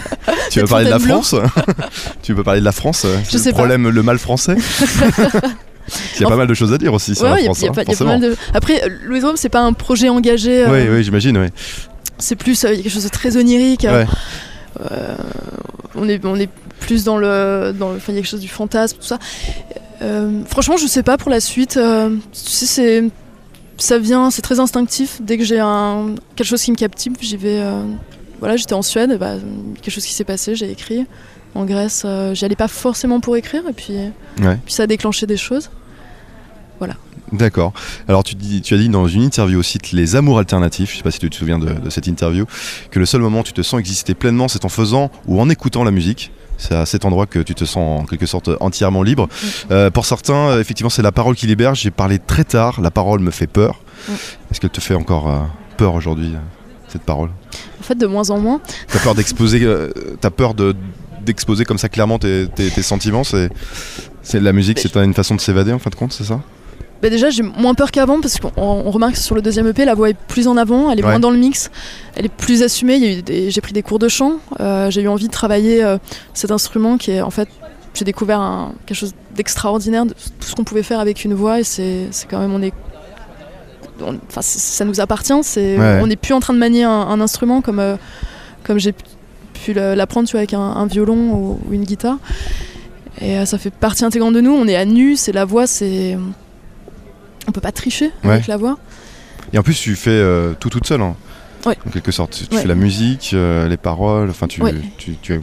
tu 0.51 0.61
veux 0.61 0.67
parler 0.67 0.87
de 0.87 0.91
la. 0.91 0.99
France 0.99 1.35
Tu 2.23 2.33
veux 2.35 2.43
parler 2.43 2.59
de 2.61 2.65
la 2.65 2.73
France 2.73 3.05
le 3.07 3.45
pas. 3.45 3.53
problème, 3.53 3.89
le 3.89 4.03
mal 4.03 4.19
français 4.19 4.57
Il 6.17 6.23
y 6.23 6.25
a 6.25 6.29
pas 6.29 6.35
mal 6.37 6.49
de 6.49 6.55
choses 6.55 6.73
à 6.73 6.79
dire 6.79 6.93
aussi 6.93 7.15
sur 7.15 7.23
Ouais, 7.25 7.31
la 7.31 7.41
il 7.41 7.45
y 7.45 7.45
a- 7.45 7.55
France, 7.55 7.59
il 7.61 7.65
y 7.65 7.69
a 7.69 7.71
hein, 7.71 7.75
pas- 7.75 7.83
il 7.83 7.85
y 7.85 7.89
a 7.89 7.93
pas 7.93 7.97
forcément. 8.05 8.19
mal 8.19 8.31
de- 8.31 8.37
Après, 8.55 8.83
Louise 9.05 9.25
Rome, 9.25 9.37
c'est 9.37 9.49
pas 9.49 9.61
un 9.61 9.73
projet 9.73 10.09
engagé. 10.09 10.65
Oui, 10.69 10.81
oui, 10.91 11.05
j'imagine, 11.05 11.39
oui. 11.39 11.47
C'est 12.19 12.35
plus 12.35 12.61
quelque 12.63 12.89
chose 12.89 13.05
de 13.05 13.09
très 13.09 13.37
onirique. 13.37 13.87
Ouais. 13.89 14.05
on, 15.95 16.09
est, 16.09 16.25
on 16.25 16.35
est 16.37 16.49
plus 16.81 17.05
dans 17.05 17.19
le. 17.19 17.73
Dans 17.79 17.91
le 17.91 17.97
enfin, 17.99 18.13
il 18.13 18.17
y 18.17 18.19
a 18.19 18.23
quelque 18.23 18.31
chose 18.31 18.41
du 18.41 18.49
fantasme, 18.49 18.97
tout 19.01 19.07
ça. 19.07 19.19
Franchement, 20.49 20.77
je 20.77 20.87
sais 20.89 21.05
pas 21.05 21.17
pour 21.19 21.31
la 21.31 21.39
suite. 21.41 21.79
tu 21.79 22.21
sais, 22.33 22.67
c'est. 22.67 23.05
Ça 23.79 23.99
vient, 23.99 24.31
c'est 24.31 24.43
très 24.43 24.59
instinctif. 24.61 25.21
Dès 25.21 25.37
que 25.39 25.45
j'ai 25.45 25.61
un, 25.61 26.15
quelque 26.35 26.47
chose 26.49 26.63
qui 26.63 26.71
me 26.71 26.77
captive, 26.77 27.13
j'y 27.21 27.37
vais. 27.37 27.61
euh, 27.61 27.83
voilà, 28.41 28.57
j'étais 28.57 28.75
en 28.75 28.83
Suède, 28.83 29.11
et 29.13 29.19
bah, 29.19 29.35
quelque 29.83 29.93
chose 29.93 30.05
qui 30.05 30.13
s'est 30.15 30.25
passé, 30.25 30.55
j'ai 30.55 30.71
écrit. 30.71 31.07
En 31.55 31.65
Grèce, 31.65 32.03
euh, 32.05 32.35
j'y 32.35 32.45
allais 32.45 32.57
pas 32.57 32.69
forcément 32.69 33.21
pour 33.21 33.37
écrire, 33.37 33.63
et 33.69 33.73
puis, 33.73 33.95
Ouais. 34.43 34.59
puis 34.65 34.75
ça 34.75 34.83
a 34.83 34.87
déclenché 34.87 35.27
des 35.27 35.37
choses. 35.39 35.71
D'accord. 37.33 37.73
Alors 38.07 38.23
tu, 38.23 38.37
dis, 38.37 38.63
tu 38.63 38.75
as 38.75 38.77
dit 38.77 38.89
dans 38.89 39.09
une 39.09 39.23
interview 39.23 39.59
au 39.59 39.63
site 39.65 39.91
Les 39.91 40.15
Amours 40.15 40.39
Alternatifs, 40.39 40.93
je 40.93 40.99
sais 40.99 41.03
pas 41.03 41.11
si 41.11 41.19
tu 41.19 41.29
te 41.29 41.35
souviens 41.35 41.59
de, 41.59 41.67
de 41.73 41.91
cette 41.91 42.07
interview, 42.07 42.45
que 42.93 43.01
le 43.01 43.05
seul 43.07 43.21
moment 43.21 43.41
où 43.41 43.43
tu 43.43 43.53
te 43.53 43.63
sens 43.63 43.81
exister 43.81 44.15
pleinement, 44.15 44.47
c'est 44.47 44.65
en 44.65 44.69
faisant 44.69 45.11
ou 45.27 45.41
en 45.41 45.49
écoutant 45.51 45.83
la 45.83 45.91
musique. 45.91 46.31
C'est 46.59 46.75
à 46.75 46.87
cet 46.87 47.05
endroit 47.05 47.27
que 47.27 47.39
tu 47.41 47.55
te 47.55 47.65
sens 47.65 48.03
en 48.03 48.05
quelque 48.07 48.27
sorte 48.27 48.51
entièrement 48.61 49.03
libre. 49.03 49.29
Euh, 49.71 49.91
pour 49.91 50.07
certains, 50.07 50.49
euh, 50.51 50.61
effectivement, 50.61 50.91
c'est 50.91 51.03
la 51.03 51.13
parole 51.13 51.35
qui 51.37 51.47
libère. 51.47 51.75
J'ai 51.75 51.91
parlé 51.91 52.19
très 52.19 52.45
tard, 52.45 52.81
la 52.81 52.91
parole 52.91 53.21
me 53.21 53.31
fait 53.31 53.47
peur. 53.47 53.81
Mm. 54.09 54.13
Est-ce 54.51 54.61
qu'elle 54.61 54.71
te 54.71 54.81
fait 54.81 54.95
encore 54.95 55.29
euh, 55.31 55.41
peur 55.77 55.95
aujourd'hui, 55.95 56.33
cette 56.89 57.03
parole? 57.03 57.31
En 57.81 57.83
fait, 57.83 57.95
de 57.97 58.07
moins 58.07 58.31
en 58.31 58.39
moins. 58.39 58.61
T'as 58.89 58.99
peur 59.01 59.15
d'exposer, 59.15 59.67
t'as 60.21 60.31
peur 60.31 60.55
de 60.55 60.75
d'exposer 61.25 61.65
comme 61.65 61.79
ça 61.79 61.89
clairement 61.89 62.21
tes, 62.21 62.47
tes- 62.55 62.71
tes 62.71 62.83
sentiments. 62.83 63.25
C'est, 63.25 63.51
c'est 64.23 64.39
la 64.39 64.53
musique, 64.53 64.79
c'est 64.79 64.97
une 64.97 65.13
façon 65.13 65.35
de 65.35 65.41
s'évader 65.41 65.73
en 65.73 65.81
fin 65.81 65.91
de 65.91 65.97
compte, 65.97 66.13
c'est 66.13 66.23
ça? 66.25 66.41
Bah 67.07 67.11
déjà, 67.11 67.31
j'ai 67.31 67.45
moins 67.45 67.75
peur 67.75 67.93
qu'avant 67.93 68.21
parce 68.21 68.37
qu'on 68.41 68.51
on 68.57 68.91
remarque 68.91 69.13
que 69.13 69.21
sur 69.21 69.37
le 69.37 69.41
deuxième 69.41 69.69
EP, 69.69 69.85
la 69.85 69.95
voix 69.95 70.11
est 70.11 70.17
plus 70.19 70.49
en 70.49 70.57
avant, 70.57 70.91
elle 70.91 70.99
est 70.99 71.05
Ouais. 71.05 71.11
moins 71.11 71.21
dans 71.21 71.31
le 71.31 71.39
mix, 71.39 71.71
elle 72.17 72.25
est 72.25 72.29
plus 72.33 72.65
assumée. 72.65 73.23
J'ai 73.49 73.61
pris 73.61 73.73
des 73.73 73.85
cours 73.85 74.01
de 74.01 74.09
chant, 74.09 74.39
euh, 74.59 74.91
j'ai 74.91 75.03
eu 75.03 75.07
envie 75.09 75.29
de 75.29 75.33
travailler 75.33 75.85
euh, 75.85 75.99
cet 76.35 76.51
instrument 76.51 76.99
qui 76.99 77.13
est 77.13 77.21
en 77.21 77.31
fait, 77.31 77.49
j'ai 77.95 78.05
découvert 78.05 78.41
un- 78.41 78.73
quelque 78.87 78.97
chose 78.99 79.15
d'extraordinaire, 79.37 80.05
de 80.07 80.15
tout 80.15 80.49
ce 80.49 80.57
qu'on 80.57 80.65
pouvait 80.65 80.83
faire 80.83 80.99
avec 80.99 81.25
une 81.25 81.33
voix 81.35 81.61
et 81.61 81.63
c'est 81.63 82.09
quand 82.29 82.41
même 82.41 82.53
on 82.53 82.61
est, 82.61 82.73
on- 84.05 84.19
ça 84.41 84.85
nous 84.85 85.01
appartient. 85.01 85.33
C'est 85.43 85.79
Ouais. 85.79 86.01
on 86.03 86.09
n'est 86.09 86.17
plus 86.17 86.35
en 86.35 86.41
train 86.41 86.55
de 86.55 86.59
manier 86.59 86.83
un, 86.83 86.91
un 86.91 87.21
instrument 87.21 87.61
comme 87.63 87.79
euh, 87.79 87.95
comme 88.65 88.81
j'ai 88.81 88.91
pu- 88.93 89.75
l'apprendre 89.75 90.27
tu 90.27 90.33
vois 90.33 90.41
avec 90.41 90.55
un, 90.55 90.61
un 90.61 90.87
violon 90.87 91.15
ou, 91.33 91.61
ou 91.69 91.73
une 91.73 91.85
guitare. 91.85 92.19
Et 93.21 93.47
ça 93.47 93.59
fait 93.59 93.71
partie 93.71 94.05
intégrante 94.05 94.35
de 94.35 94.41
nous. 94.41 94.51
On 94.51 94.67
est 94.67 94.75
à 94.75 94.85
nu, 94.85 95.15
c'est 95.15 95.31
la 95.33 95.45
voix, 95.45 95.69
c'est 95.69 96.19
on 97.49 97.53
peut 97.53 97.61
pas 97.61 97.73
tricher 97.73 98.11
avec 98.25 98.47
la 98.47 98.57
voix. 98.57 98.79
Et 99.53 99.59
en 99.59 99.63
plus, 99.63 99.75
tu 99.81 99.95
fais 99.97 100.11
euh, 100.11 100.55
tout 100.59 100.71
toute 100.71 100.87
seule, 100.87 101.01
hein, 101.03 101.15
Ouais. 101.67 101.77
en 101.87 101.91
quelque 101.91 102.13
sorte. 102.13 102.45
Tu 102.49 102.55
Ouais. 102.55 102.63
fais 102.63 102.69
la 102.69 102.75
musique, 102.75 103.31
euh, 103.35 103.69
les 103.69 103.77
paroles, 103.77 104.31
enfin, 104.31 104.47
tu, 104.47 104.61
tu, 104.99 105.17
tu 105.23 105.35
es, 105.35 105.41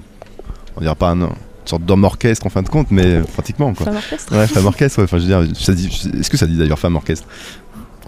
on 0.76 0.82
dirait 0.82 0.96
pas 0.96 1.12
un- 1.12 1.22
une 1.22 1.30
sorte 1.66 1.84
d'homme 1.86 2.04
orchestre 2.04 2.46
en 2.46 2.50
fin 2.50 2.62
de 2.62 2.70
compte, 2.70 2.88
mais 2.92 3.06
euh, 3.06 3.24
pratiquement, 3.24 3.74
quoi. 3.74 3.86
Femme 3.86 3.96
orchestre. 3.96 4.36
Ouais, 4.36 4.48
femme 4.48 4.66
orchestre, 4.66 5.00
ouais. 5.00 5.06
Enfin, 5.06 5.18
je 5.18 5.24
veux 5.24 5.44
dire, 5.46 5.56
ça 5.58 5.74
dit- 5.74 5.88
est-ce 6.20 6.30
que 6.30 6.38
ça 6.38 6.46
dit 6.46 6.58
d'ailleurs 6.58 6.80
femme 6.80 6.96
orchestre? 6.98 7.26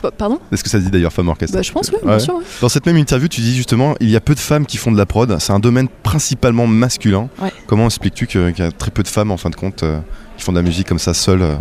Pa- 0.02 0.12
Pardon? 0.12 0.40
Est-ce 0.52 0.62
que 0.64 0.70
ça 0.70 0.78
dit 0.80 0.90
d'ailleurs 0.90 1.14
femme 1.14 1.30
orchestre? 1.30 1.56
Bah, 1.56 1.62
Je 1.62 1.72
pense, 1.72 1.90
oui, 1.90 1.98
bien 2.04 2.12
Ouais. 2.14 2.20
sûr. 2.20 2.36
ouais. 2.36 2.44
Dans 2.62 2.68
cette 2.70 2.86
même 2.86 2.98
interview, 2.98 3.30
tu 3.30 3.40
dis 3.40 3.56
justement, 3.56 3.96
il 4.02 4.10
y 4.10 4.18
a 4.18 4.22
peu 4.22 4.36
de 4.36 4.40
femmes 4.40 4.66
qui 4.66 4.76
font 4.78 4.92
de 4.92 4.98
la 4.98 5.06
prod. 5.06 5.38
C'est 5.40 5.54
un 5.54 5.60
domaine 5.60 5.88
principalement 6.04 6.68
masculin. 6.68 7.30
Ouais. 7.42 7.52
Comment 7.68 7.86
expliques-tu 7.86 8.28
que- 8.28 8.50
qu'il 8.52 8.66
y 8.66 8.68
a 8.68 8.72
très 8.74 8.92
peu 8.92 9.04
de 9.04 9.08
femmes, 9.08 9.32
en 9.32 9.38
fin 9.38 9.50
de 9.50 9.56
compte, 9.56 9.84
qui 10.38 10.44
font 10.44 10.52
de 10.52 10.58
la 10.58 10.64
musique 10.64 10.88
comme 10.88 11.00
ça, 11.00 11.14
seules, 11.14 11.42
euh, 11.42 11.56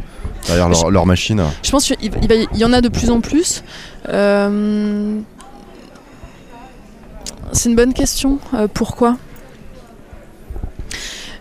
derrière 0.47 0.69
leur, 0.69 0.91
leur 0.91 1.07
machine 1.07 1.43
Je 1.63 1.71
pense 1.71 1.85
qu'il 1.87 1.97
il 2.03 2.59
y 2.59 2.65
en 2.65 2.73
a 2.73 2.81
de 2.81 2.89
plus 2.89 3.11
en 3.11 3.21
plus. 3.21 3.63
Euh, 4.09 5.19
C'est 7.53 7.69
une 7.69 7.77
bonne 7.77 7.95
question. 7.95 8.39
Euh, 8.55 8.67
pourquoi? 8.73 9.17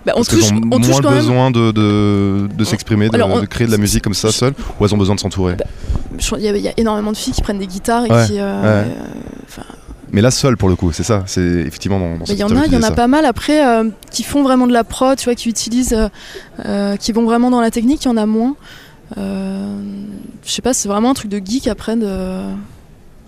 Bah, 0.06 0.12
on 0.16 0.18
Parce 0.18 0.28
touche, 0.30 0.52
ont 0.52 0.60
on 0.72 0.80
touche 0.80 0.90
moins 0.90 1.02
quand 1.02 1.10
même. 1.12 1.20
besoin 1.20 1.52
de, 1.52 1.72
de, 1.72 2.48
de 2.54 2.64
s'exprimer, 2.66 3.08
de, 3.10 3.46
créer 3.46 3.68
de 3.68 3.72
la 3.72 3.78
musique 3.78 4.04
comme 4.04 4.14
ça, 4.14 4.32
seule, 4.34 4.54
ou 4.80 4.86
elles 4.86 4.94
ont 4.94 4.98
besoin 4.98 5.16
de 5.16 5.20
s'entourer? 5.22 5.56
Crois- 6.20 6.40
Il 6.40 6.44
y, 6.46 6.50
a- 6.50 6.56
il 6.58 6.62
y 6.62 6.68
a 6.68 6.74
énormément 6.78 7.12
de 7.14 7.18
filles 7.18 7.32
qui 7.34 7.42
prennent 7.42 7.58
des 7.60 7.68
guitares 7.68 8.06
et 8.06 8.12
Ouais, 8.12 8.26
qui. 8.28 8.34
euh, 8.38 8.84
ouais. 8.84 9.64
Mais 10.14 10.22
là, 10.22 10.30
seule, 10.32 10.56
pour 10.58 10.70
le 10.70 10.76
coup, 10.76 10.92
c'est 10.94 11.04
ça. 11.04 11.24
C'est 11.26 11.42
effectivement 11.42 12.00
cette 12.26 12.38
il 12.38 12.40
y 12.40 12.44
en 12.44 12.56
a, 12.56 12.66
il 12.68 12.72
y 12.72 12.78
en 12.78 12.84
a 12.84 12.90
ça. 12.90 12.92
pas 12.92 13.08
mal 13.08 13.26
après 13.26 13.66
euh, 13.66 13.90
qui 14.12 14.22
font 14.24 14.44
vraiment 14.44 14.68
de 14.68 14.72
la 14.74 14.84
prod, 14.84 15.18
tu 15.18 15.26
vois, 15.26 15.34
qui 15.36 15.50
utilisent, 15.50 15.94
euh, 15.94 16.08
euh, 16.66 16.96
qui 16.98 17.12
vont 17.12 17.26
vraiment 17.26 17.50
dans 17.50 17.60
la 17.62 17.72
technique, 17.72 18.06
il 18.06 18.08
y 18.08 18.12
en 18.12 18.18
a 18.18 18.26
moins. 18.28 18.56
Je 19.18 20.52
sais 20.52 20.62
pas, 20.62 20.74
c'est 20.74 20.88
vraiment 20.88 21.10
un 21.12 21.14
truc 21.16 21.32
de 21.32 21.42
geek 21.44 21.68
après 21.68 21.96
de, 21.96 22.42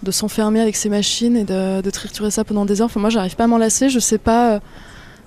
de 0.04 0.12
s'enfermer 0.12 0.60
avec 0.62 0.76
ses 0.76 0.90
machines 0.90 1.36
et 1.36 1.44
de, 1.44 1.82
de 1.82 1.90
triturer 1.90 2.30
ça 2.30 2.44
pendant 2.44 2.66
des 2.66 2.82
heures. 2.82 2.86
Enfin, 2.86 3.00
moi, 3.00 3.10
j'arrive 3.10 3.36
pas 3.36 3.46
à 3.46 3.48
m'en 3.48 3.58
lasser, 3.58 3.90
je 3.90 4.00
sais 4.00 4.18
pas 4.20 4.60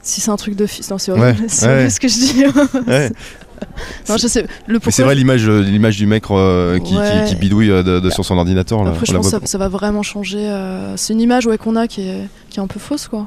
si 0.02 0.20
c'est 0.20 0.30
un 0.30 0.36
truc 0.36 0.54
de 0.54 0.66
fils. 0.66 0.90
Non, 0.90 0.98
c'est 0.98 1.10
horrible, 1.10 1.26
Ouais, 1.26 1.36
c'est 1.48 1.66
ouais. 1.66 1.72
horrible 1.74 1.90
ce 1.90 2.00
que 2.00 2.08
je 2.08 2.14
dis. 2.14 2.44
Ouais. 2.86 3.10
non, 4.08 4.16
je 4.16 4.26
sais. 4.26 4.42
Le 4.42 4.48
Mais 4.68 4.74
pourquoi 4.74 4.92
c'est 4.92 5.02
vrai 5.02 5.14
l'image, 5.14 5.48
euh, 5.48 5.60
l'image 5.62 5.96
du 5.96 6.06
mec 6.06 6.24
euh, 6.30 6.78
qui, 6.78 6.96
Ouais. 6.96 7.24
qui, 7.26 7.30
qui 7.30 7.36
bidouille 7.36 7.70
euh, 7.70 7.82
de, 7.82 8.00
de 8.00 8.10
sur 8.10 8.24
son 8.24 8.36
ordinateur. 8.38 8.82
Là, 8.84 8.90
Après, 8.90 9.02
on 9.02 9.04
je 9.04 9.12
pense 9.16 9.30
que 9.32 9.40
ça, 9.40 9.46
ça 9.46 9.58
va 9.58 9.68
vraiment 9.68 10.02
changer. 10.02 10.38
euh, 10.48 10.96
c'est 10.96 11.12
une 11.12 11.20
image 11.20 11.46
ouais, 11.46 11.58
qu'on 11.58 11.76
a 11.76 11.86
qui 11.86 12.02
est, 12.08 12.28
qui 12.50 12.58
est 12.58 12.62
un 12.62 12.66
peu 12.66 12.78
fausse, 12.80 13.08
quoi. 13.08 13.26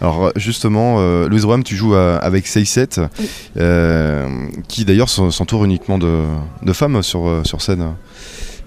Alors 0.00 0.30
justement, 0.36 0.96
euh, 0.98 1.28
Louise 1.28 1.44
Roam, 1.44 1.64
tu 1.64 1.74
joues 1.74 1.94
à- 1.96 2.16
avec 2.18 2.46
Seiset, 2.46 2.88
Oui. 3.18 3.28
qui 4.68 4.84
d'ailleurs 4.84 5.08
s'en- 5.08 5.30
s'entoure 5.32 5.64
uniquement 5.64 5.98
de, 5.98 6.24
de 6.62 6.72
femmes 6.72 7.02
sur, 7.02 7.42
sur 7.44 7.60
scène. 7.62 7.84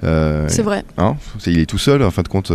C'est 0.02 0.62
vrai. 0.64 0.84
hein, 0.98 1.16
il 1.46 1.60
est 1.60 1.66
tout 1.66 1.78
seul, 1.78 2.04
en 2.04 2.12
fin 2.12 2.22
de 2.24 2.28
compte. 2.28 2.52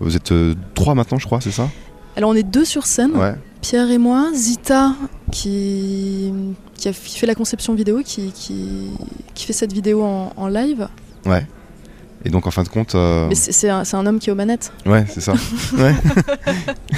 vous 0.00 0.16
êtes 0.16 0.32
trois 0.74 0.94
maintenant, 0.94 1.18
je 1.18 1.26
crois, 1.26 1.40
c'est 1.40 1.50
ça? 1.52 1.68
Alors, 2.16 2.30
on 2.30 2.34
est 2.34 2.42
deux 2.42 2.64
sur 2.64 2.84
scène. 2.86 3.12
Ouais. 3.16 3.34
Pierre 3.60 3.90
et 3.90 3.98
moi, 3.98 4.30
Zita 4.34 4.94
qui, 5.30 6.32
a 6.84 6.92
fait 6.92 7.26
la 7.26 7.34
conception 7.34 7.74
vidéo, 7.74 8.02
qui 8.02 8.32
fait 9.36 9.52
cette 9.52 9.72
vidéo 9.72 10.02
en, 10.02 10.32
en 10.36 10.48
live. 10.48 10.88
Ouais. 11.26 11.46
Et 12.24 12.28
donc 12.28 12.46
en 12.46 12.50
fin 12.50 12.62
de 12.62 12.68
compte, 12.68 12.94
euh, 12.94 13.28
Mais 13.30 13.34
c'est 13.34 13.70
un, 13.70 14.06
homme 14.06 14.18
qui 14.18 14.28
est 14.28 14.32
aux 14.32 14.36
manettes. 14.36 14.72
ouais, 14.84 15.06
c'est 15.08 15.20
ça. 15.22 15.32
ouais. 15.78 15.94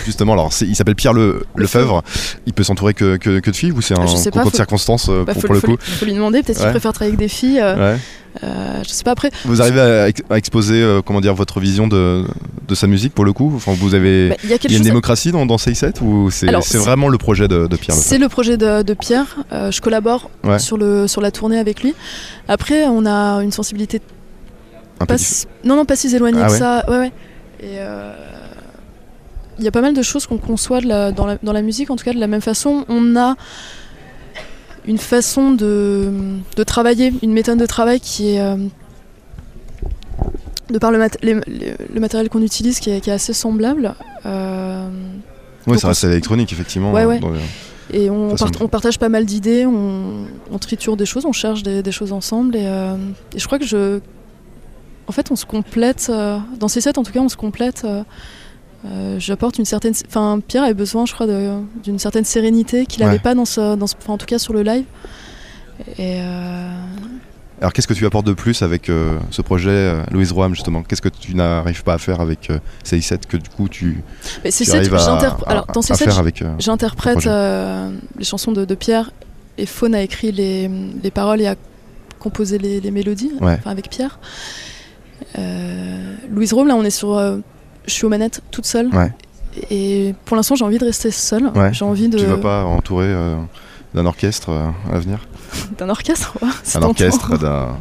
Justement, 0.04 0.32
alors 0.32 0.50
il 0.62 0.74
s'appelle 0.74 0.96
Pierre 0.96 1.12
Le, 1.12 1.44
Lefebvre. 1.56 2.02
Il 2.46 2.52
peut 2.52 2.64
s'entourer 2.64 2.92
que, 2.94 3.16
que, 3.16 3.38
que 3.38 3.50
de 3.50 3.56
filles 3.56 3.72
ou 3.72 3.80
c'est 3.80 3.98
un 3.98 4.06
sais 4.08 4.30
pas, 4.30 4.38
concours 4.38 4.50
de 4.50 4.56
circonstances 4.56 5.08
euh, 5.08 5.24
Bah, 5.24 5.32
pour, 5.32 5.42
faut, 5.42 5.46
pour 5.48 5.54
le 5.54 5.60
faut 5.60 5.66
coup 5.68 5.72
lui- 5.76 5.92
faut 5.98 6.04
lui 6.06 6.14
demander, 6.14 6.42
peut-être 6.42 6.56
qu'il 6.58 6.66
Ouais. 6.66 6.72
préfère 6.72 6.92
travailler 6.92 7.12
avec 7.14 7.20
des 7.20 7.28
filles. 7.28 7.60
euh, 7.60 7.92
Ouais. 7.94 7.98
euh, 8.42 8.82
je 8.82 8.88
sais 8.88 9.04
pas 9.04 9.12
après. 9.12 9.30
Vous 9.44 9.60
arrivez 9.62 9.80
à, 9.80 10.08
ex- 10.08 10.22
à 10.28 10.38
exposer 10.38 10.98
comment 11.06 11.20
dire 11.20 11.34
votre 11.34 11.60
vision 11.60 11.86
de, 11.86 12.24
de 12.66 12.74
sa 12.74 12.88
musique 12.88 13.14
pour 13.14 13.24
le 13.24 13.32
coup? 13.32 13.52
Enfin, 13.54 13.74
vous 13.78 13.94
avez 13.94 14.30
Bah, 14.30 14.36
Il 14.42 14.50
y 14.50 14.54
a 14.54 14.56
il 14.64 14.70
y 14.72 14.74
a 14.74 14.78
une 14.78 14.82
démocratie 14.84 15.30
dans, 15.30 15.46
dans 15.46 15.56
6-7 15.56 16.02
ou 16.02 16.30
c'est 16.32 16.50
vraiment 16.78 17.08
le 17.08 17.18
projet 17.18 17.46
de, 17.46 17.68
de 17.68 17.76
Pierre 17.76 17.96
C'est 17.96 18.18
le 18.18 18.28
projet 18.28 18.56
de, 18.56 18.82
de 18.82 18.94
Pierre. 18.94 19.36
Je 19.52 19.80
collabore 19.80 20.30
sur, 20.58 20.76
le, 20.78 21.06
sur 21.06 21.20
la 21.20 21.30
tournée 21.30 21.58
avec 21.58 21.82
lui. 21.84 21.94
Après, 22.48 22.86
on 22.86 23.06
a 23.06 23.40
une 23.44 23.52
sensibilité 23.52 24.00
Un 25.00 25.00
peu 25.00 25.06
pas 25.06 25.16
diffé- 25.16 25.34
si- 25.34 25.46
non 25.64 25.76
non 25.76 25.84
pas 25.84 25.96
si 25.96 26.14
éloignée 26.14 26.40
Ah 26.42 26.46
que 26.46 26.52
ouais 26.52 26.58
ça. 26.58 26.84
Ouais 26.88 26.98
ouais. 26.98 27.12
Et 27.60 27.78
euh, 27.78 28.12
il 29.58 29.64
y 29.64 29.68
a 29.68 29.70
pas 29.70 29.80
mal 29.82 29.94
de 29.94 30.02
choses 30.02 30.26
qu'on 30.26 30.38
conçoit 30.38 30.80
de 30.80 30.86
la- 30.88 31.12
dans, 31.12 31.26
la, 31.26 31.36
dans 31.42 31.52
la 31.52 31.62
musique, 31.62 31.90
en 31.90 31.96
tout 31.96 32.04
cas 32.04 32.12
de 32.12 32.18
la 32.20 32.26
même 32.26 32.40
façon. 32.40 32.84
On 32.88 33.16
a 33.16 33.36
une 34.86 34.98
façon 34.98 35.52
de, 35.52 36.10
de 36.56 36.62
travailler, 36.64 37.12
une 37.22 37.32
méthode 37.32 37.58
de 37.58 37.66
travail 37.66 38.00
qui 38.00 38.30
est 38.34 38.40
euh, 38.40 38.56
de 40.70 40.78
par 40.78 40.90
le, 40.90 40.98
mat- 40.98 41.18
les- 41.22 41.34
les- 41.46 41.74
le 41.92 42.00
matériel 42.00 42.28
qu'on 42.28 42.42
utilise 42.42 42.80
qui 42.80 42.90
est, 42.90 43.00
qui 43.00 43.10
est 43.10 43.12
assez 43.12 43.32
semblable. 43.32 43.94
Euh, 44.26 44.88
Oui, 45.66 45.78
ça 45.78 45.88
reste 45.88 46.04
à 46.04 46.08
l'électronique 46.08 46.52
effectivement. 46.52 46.92
Ouais, 46.92 47.02
euh, 47.02 47.08
ouais. 47.08 47.18
dans 47.20 47.30
le- 47.30 47.38
Et 47.92 48.08
on, 48.10 48.34
part- 48.36 48.68
partage 48.70 48.98
pas 48.98 49.10
mal 49.10 49.26
d'idées, 49.26 49.66
on, 49.66 50.24
on 50.50 50.58
triture 50.58 50.96
des 50.96 51.04
choses, 51.06 51.26
on 51.26 51.32
cherche 51.32 51.62
des, 51.62 51.82
des 51.82 51.92
choses 51.92 52.12
ensemble. 52.12 52.56
Et, 52.56 52.64
euh, 52.66 52.96
et 53.34 53.38
je 53.38 53.46
crois 53.46 53.58
que 53.58 53.66
je. 53.66 54.00
En 55.12 55.14
fait, 55.14 55.30
on 55.30 55.36
se 55.36 55.44
complète. 55.44 56.06
euh, 56.08 56.38
dans 56.58 56.68
ces 56.68 56.80
sets, 56.80 56.96
en 56.98 57.02
tout 57.02 57.12
cas, 57.12 57.20
on 57.20 57.28
se 57.28 57.36
complète. 57.36 57.82
euh, 57.84 58.02
euh, 58.86 59.16
J'apporte 59.18 59.58
une 59.58 59.66
certaine. 59.66 59.92
Enfin, 60.08 60.40
Pierre 60.48 60.62
avait 60.62 60.72
besoin, 60.72 61.04
je 61.04 61.12
crois, 61.12 61.26
d'une 61.26 61.98
certaine 61.98 62.24
sérénité 62.24 62.86
qu'il 62.86 63.00
n'avait 63.02 63.16
Ouais. 63.16 63.18
pas 63.18 63.34
dans 63.34 63.44
ce, 63.44 63.76
dans 63.76 63.86
ce- 63.86 63.94
enfin, 64.00 64.14
en 64.14 64.16
tout 64.18 64.24
cas 64.24 64.38
sur 64.38 64.54
le 64.54 64.62
live. 64.62 64.84
Et 65.98 66.18
Alors 67.60 67.74
qu'est-ce 67.74 67.86
que 67.86 67.92
tu 67.92 68.06
apportes 68.06 68.26
de 68.26 68.32
plus 68.32 68.62
avec 68.62 68.88
euh, 68.88 69.18
ce 69.30 69.42
projet 69.42 69.68
euh, 69.70 70.02
Louise 70.10 70.32
Roam 70.32 70.54
justement? 70.54 70.82
Qu'est-ce 70.82 71.02
que 71.02 71.10
tu 71.10 71.34
n'arrives 71.34 71.84
pas 71.84 71.92
à 71.94 71.98
faire 71.98 72.20
avec 72.22 72.48
euh, 72.50 72.58
6-7 72.84 73.26
que 73.28 73.36
du 73.36 73.50
coup 73.50 73.68
tu, 73.68 74.02
mais 74.44 74.50
tu 74.50 74.70
arrives 74.70 74.94
à, 74.94 74.96
j'interpr- 74.96 75.44
à- 75.46 75.50
Alors, 75.50 75.66
dans 75.74 75.82
ces 75.82 75.92
à 75.92 75.96
sets, 75.96 76.04
faire 76.06 76.18
avec 76.18 76.42
J'interprète 76.58 77.24
les 77.26 78.24
chansons 78.24 78.52
de, 78.52 78.64
de 78.64 78.74
Pierre 78.74 79.10
et 79.58 79.66
Faune 79.66 79.94
a 79.94 80.02
écrit 80.02 80.32
les, 80.32 80.70
les 81.02 81.10
paroles 81.10 81.40
et 81.42 81.46
a 81.48 81.54
composé 82.18 82.56
les, 82.58 82.80
les 82.80 82.90
mélodies 82.90 83.32
Ouais. 83.40 83.56
enfin, 83.60 83.70
avec 83.70 83.90
Pierre. 83.90 84.18
Euh, 85.38 86.14
Louise 86.30 86.52
Rome, 86.52 86.68
là 86.68 86.74
on 86.76 86.84
est 86.84 86.90
sur. 86.90 87.16
euh, 87.16 87.38
je 87.86 87.92
suis 87.92 88.04
aux 88.06 88.08
manettes 88.08 88.42
toute 88.50 88.66
seule. 88.66 88.88
Ouais. 88.88 89.12
Et 89.70 90.14
pour 90.24 90.36
l'instant 90.36 90.54
j'ai 90.54 90.64
envie 90.64 90.78
de 90.78 90.84
rester 90.84 91.10
seule. 91.10 91.46
Ouais. 91.54 91.72
J'ai 91.72 91.84
envie 91.84 92.08
de. 92.08 92.18
Tu 92.18 92.24
vas 92.26 92.36
pas 92.38 92.64
entourer 92.64 93.06
euh, 93.08 93.36
d'un 93.94 94.06
orchestre 94.06 94.50
à 94.50 94.92
l'avenir 94.92 95.18
D'un 95.78 95.88
orchestre 95.88 96.36
ouais, 96.42 96.48
c'est 96.62 96.78
Un 96.78 96.82
orchestre, 96.82 97.36
d'un 97.38 97.76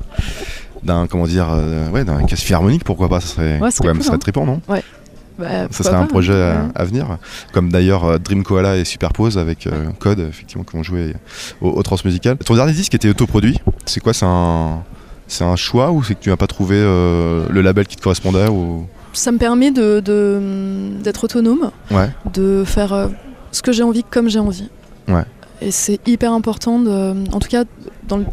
d'un 0.83 1.05
comment 1.05 1.27
dire 1.27 1.47
euh, 1.51 1.89
ouais 1.91 2.03
d'un 2.03 2.23
casse 2.25 2.41
philharmonique 2.41 2.83
pourquoi 2.83 3.07
pas? 3.07 3.19
Ça 3.21 3.27
serait 3.27 3.59
Ouais, 3.59 3.69
ce 3.71 3.77
quand 3.77 3.83
serait 3.83 3.87
même 3.89 3.97
cool, 3.97 4.03
serait 4.05 4.15
hein. 4.15 4.19
trippant 4.19 4.45
non? 4.45 4.61
Bah, 4.67 5.67
ça 5.71 5.83
serait 5.83 5.95
un 5.95 6.05
projet 6.07 6.33
à, 6.33 6.55
ouais. 6.63 6.71
à 6.75 6.83
venir 6.83 7.17
comme 7.53 7.71
d'ailleurs 7.71 8.03
euh, 8.05 8.17
Dream 8.17 8.43
Koala 8.43 8.77
et 8.77 8.85
Superpose 8.85 9.37
avec 9.37 9.65
euh, 9.67 9.89
Code 9.99 10.19
effectivement 10.19 10.63
qui 10.63 10.75
vont 10.75 10.83
jouer 10.83 11.13
au, 11.61 11.69
au 11.69 11.83
Transmusical 11.83 12.37
ton 12.37 12.55
dernier 12.55 12.73
disque 12.73 12.93
était 12.95 13.09
autoproduit 13.09 13.59
c'est 13.85 13.99
quoi? 14.01 14.13
C'est 14.13 14.25
un 14.25 14.83
c'est 15.31 15.43
un 15.43 15.55
choix 15.55 15.91
ou 15.91 16.03
c'est 16.03 16.15
que 16.15 16.19
tu 16.21 16.29
n'as 16.29 16.37
pas 16.37 16.47
trouvé 16.47 16.75
euh, 16.77 17.45
le 17.49 17.61
label 17.61 17.87
qui 17.87 17.95
te 17.95 18.01
correspondait 18.01 18.47
ou? 18.49 18.85
Ça 19.13 19.31
me 19.31 19.37
permet 19.37 19.71
de- 19.71 19.99
de- 19.99 20.91
d'être 21.03 21.23
autonome, 21.25 21.71
ouais 21.91 22.09
de 22.33 22.63
faire 22.65 22.93
euh, 22.93 23.07
ce 23.51 23.61
que 23.61 23.71
j'ai 23.71 23.83
envie 23.83 24.03
comme 24.03 24.29
j'ai 24.29 24.39
envie. 24.39 24.69
Ouais. 25.07 25.23
Et 25.61 25.71
c'est 25.71 25.99
hyper 26.07 26.31
important, 26.33 26.79
de, 26.79 27.13
en 27.33 27.39
tout 27.39 27.49
cas 27.49 27.63
dans 28.07 28.17
le 28.17 28.25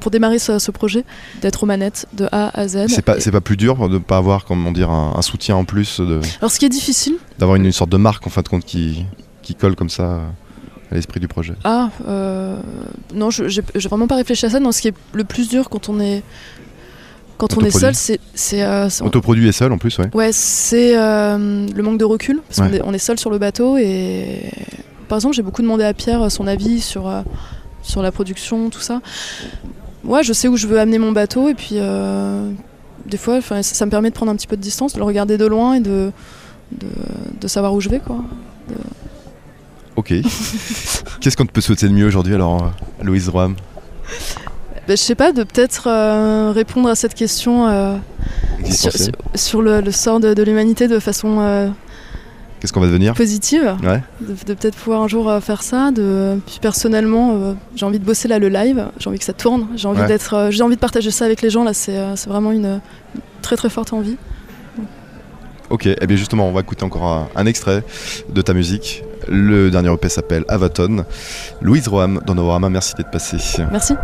pour 0.00 0.10
démarrer 0.10 0.38
ce, 0.38 0.58
ce 0.58 0.70
projet, 0.70 1.02
d'être 1.40 1.62
aux 1.62 1.66
manettes 1.66 2.06
de 2.12 2.28
A 2.30 2.50
à 2.60 2.68
Z. 2.68 2.88
C'est 2.88 3.00
pas, 3.00 3.14
pas 3.16 3.40
plus 3.40 3.56
dur 3.56 3.88
de 3.88 3.94
ne 3.94 3.98
pas 3.98 4.18
avoir, 4.18 4.44
comment 4.44 4.70
dire, 4.70 4.90
un, 4.90 5.14
un 5.16 5.22
soutien 5.22 5.56
en 5.56 5.64
plus, 5.64 5.98
de- 5.98 6.20
Alors 6.42 6.50
ce 6.50 6.58
qui 6.58 6.66
est 6.66 6.68
difficile, 6.68 7.14
d'avoir 7.38 7.56
une, 7.56 7.64
une 7.64 7.72
sorte 7.72 7.88
de 7.88 7.96
marque 7.96 8.26
en 8.26 8.30
fin 8.30 8.42
de 8.42 8.48
compte 8.48 8.66
qui, 8.66 9.06
qui 9.40 9.54
colle 9.54 9.76
comme 9.76 9.88
ça 9.88 10.20
à 10.94 10.96
l'esprit 10.98 11.20
du 11.20 11.28
projet. 11.28 11.54
ah, 11.64 11.90
euh, 12.08 12.56
non, 13.14 13.30
je- 13.30 13.48
j'ai 13.48 13.88
vraiment 13.88 14.06
pas 14.06 14.16
réfléchi 14.16 14.46
à 14.46 14.50
ça. 14.50 14.60
Non, 14.60 14.72
ce 14.72 14.80
qui 14.80 14.88
est 14.88 14.94
le 15.12 15.24
plus 15.24 15.48
dur 15.48 15.68
quand 15.68 15.88
on 15.88 16.00
est 16.00 16.22
quand 17.36 17.56
on 17.58 17.62
est 17.62 17.70
seul, 17.72 17.94
c'est 17.96 18.20
c'est 18.32 18.62
euh, 18.62 18.88
Autoproduit 19.02 19.48
et 19.48 19.52
seul 19.52 19.72
en 19.72 19.78
plus, 19.78 19.98
ouais. 19.98 20.08
Ouais, 20.14 20.30
c'est 20.32 20.96
euh, 20.96 21.66
le 21.68 21.82
manque 21.82 21.98
de 21.98 22.04
recul, 22.04 22.40
parce 22.48 22.60
Ouais. 22.60 22.68
qu'on 22.68 22.74
est, 22.74 22.82
on 22.90 22.94
est 22.94 22.98
seul 22.98 23.18
sur 23.18 23.28
le 23.30 23.38
bateau 23.38 23.76
et 23.76 24.50
par 25.08 25.18
exemple 25.18 25.34
j'ai 25.34 25.42
beaucoup 25.42 25.60
demandé 25.62 25.82
à 25.84 25.92
Pierre 25.94 26.22
euh, 26.22 26.28
son 26.28 26.46
avis 26.46 26.80
sur, 26.80 27.08
euh, 27.08 27.22
sur 27.82 28.02
la 28.02 28.12
production, 28.12 28.70
tout 28.70 28.80
ça. 28.80 29.00
Ouais, 30.04 30.22
je 30.22 30.32
sais 30.32 30.46
où 30.48 30.56
je 30.56 30.66
veux 30.68 30.78
amener 30.78 30.98
mon 30.98 31.10
bateau 31.12 31.48
et 31.48 31.54
puis 31.54 31.76
des 33.06 33.16
fois 33.16 33.40
ça, 33.42 33.62
ça 33.64 33.84
me 33.84 33.90
permet 33.90 34.10
de 34.10 34.14
prendre 34.14 34.30
un 34.30 34.36
petit 34.36 34.46
peu 34.46 34.56
de 34.56 34.62
distance, 34.62 34.92
de 34.94 34.98
le 34.98 35.04
regarder 35.04 35.36
de 35.36 35.44
loin 35.46 35.74
et 35.74 35.80
de, 35.80 36.12
de, 36.72 36.86
de 37.40 37.48
savoir 37.48 37.74
où 37.74 37.80
je 37.80 37.88
vais 37.88 37.98
quoi. 38.00 38.18
Ok. 39.96 40.12
Qu'est-ce 41.20 41.36
qu'on 41.36 41.46
te 41.46 41.52
peut 41.52 41.60
souhaiter 41.60 41.88
de 41.88 41.92
mieux 41.94 42.06
aujourd'hui 42.06 42.34
alors, 42.34 42.62
euh, 42.64 43.04
Louise 43.04 43.28
Roam 43.28 43.54
Ben, 44.88 44.96
je 44.96 45.02
sais 45.02 45.14
pas, 45.14 45.32
de 45.32 45.44
peut-être 45.44 45.88
euh, 45.88 46.52
répondre 46.54 46.88
à 46.88 46.94
cette 46.94 47.14
question 47.14 47.68
euh, 47.68 47.96
sur, 47.96 48.58
Existentielle 48.66 49.14
sur- 49.34 49.40
sur 49.40 49.62
le, 49.62 49.80
le 49.80 49.92
sort 49.92 50.20
de, 50.20 50.34
de 50.34 50.42
l'humanité 50.42 50.88
de 50.88 50.98
façon 50.98 51.38
euh, 51.40 51.68
Qu'est-ce 52.60 52.72
qu'on 52.72 52.80
va 52.80 52.86
devenir? 52.86 53.14
positive. 53.14 53.76
Ouais. 53.84 54.02
de, 54.20 54.28
de 54.32 54.54
peut-être 54.54 54.74
pouvoir 54.76 55.02
un 55.02 55.08
jour 55.08 55.30
faire 55.42 55.62
ça. 55.62 55.90
De, 55.90 56.38
puis 56.46 56.58
personnellement, 56.60 57.54
j'ai 57.76 57.84
envie 57.86 57.98
de 57.98 58.04
bosser 58.04 58.26
là 58.26 58.38
le 58.38 58.48
live, 58.48 58.86
j'ai 58.98 59.08
envie 59.08 59.18
que 59.18 59.24
ça 59.24 59.32
tourne, 59.34 59.68
j'ai 59.76 59.86
envie 59.86 60.00
Ouais. 60.00 60.06
d'être, 60.08 60.48
j'ai 60.50 60.62
envie 60.62 60.74
de 60.76 60.80
partager 60.80 61.10
ça 61.10 61.24
avec 61.26 61.40
les 61.42 61.50
gens. 61.50 61.62
Là, 61.62 61.72
c'est 61.74 61.98
c'est 62.16 62.28
vraiment 62.30 62.52
une, 62.52 62.64
une 63.14 63.20
très 63.42 63.56
très 63.56 63.68
forte 63.68 63.92
envie. 63.92 64.16
Ok, 65.70 65.86
et 65.86 66.06
bien 66.06 66.16
justement, 66.16 66.48
on 66.48 66.52
va 66.52 66.60
écouter 66.60 66.84
encore 66.84 67.28
un, 67.34 67.46
extrait 67.46 67.82
de 68.28 68.42
ta 68.42 68.52
musique. 68.54 69.02
Le 69.28 69.70
dernier 69.70 69.92
EP 69.92 70.08
s'appelle 70.08 70.44
Avaton. 70.48 71.04
Louise 71.62 71.88
Roam 71.88 72.20
dans 72.26 72.34
Novorama, 72.34 72.68
merci 72.68 72.94
d'être 72.94 73.10
passée. 73.10 73.38
Merci. 73.70 73.94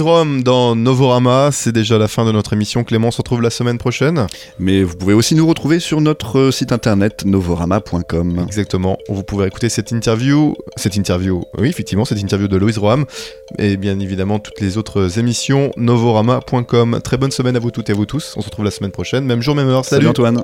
Louise 0.00 0.12
Rome 0.12 0.42
dans 0.42 0.74
Novorama, 0.76 1.50
c'est 1.52 1.72
déjà 1.72 1.98
la 1.98 2.08
fin 2.08 2.24
de 2.24 2.32
notre 2.32 2.54
émission. 2.54 2.84
Clément 2.84 3.08
on 3.08 3.10
se 3.10 3.18
retrouve 3.18 3.42
la 3.42 3.50
semaine 3.50 3.76
prochaine. 3.76 4.28
Mais 4.58 4.82
vous 4.82 4.96
pouvez 4.96 5.12
aussi 5.12 5.34
nous 5.34 5.46
retrouver 5.46 5.78
sur 5.78 6.00
notre 6.00 6.38
euh, 6.38 6.50
site 6.50 6.72
internet 6.72 7.26
novorama.com. 7.26 8.42
Exactement. 8.46 8.96
Vous 9.10 9.22
pouvez 9.22 9.46
écouter 9.46 9.68
cette 9.68 9.90
interview, 9.90 10.54
cette 10.76 10.96
interview, 10.96 11.44
oui, 11.58 11.68
effectivement, 11.68 12.06
cette 12.06 12.20
interview 12.20 12.48
de 12.48 12.56
Louise 12.56 12.78
Roham, 12.78 13.04
et 13.58 13.76
bien 13.76 14.00
évidemment 14.00 14.38
toutes 14.38 14.60
les 14.60 14.78
autres 14.78 15.18
émissions, 15.18 15.70
novorama.com. 15.76 17.00
Très 17.04 17.18
bonne 17.18 17.30
semaine 17.30 17.56
à 17.56 17.58
vous 17.58 17.70
toutes 17.70 17.90
et 17.90 17.92
à 17.92 17.96
vous 17.96 18.06
tous. 18.06 18.32
On 18.38 18.40
se 18.40 18.46
retrouve 18.46 18.64
la 18.64 18.70
semaine 18.70 18.92
prochaine, 18.92 19.26
même 19.26 19.42
jour, 19.42 19.54
même 19.54 19.68
heure. 19.68 19.84
Salut 19.84 20.06
Salut. 20.06 20.08
Antoine. 20.08 20.42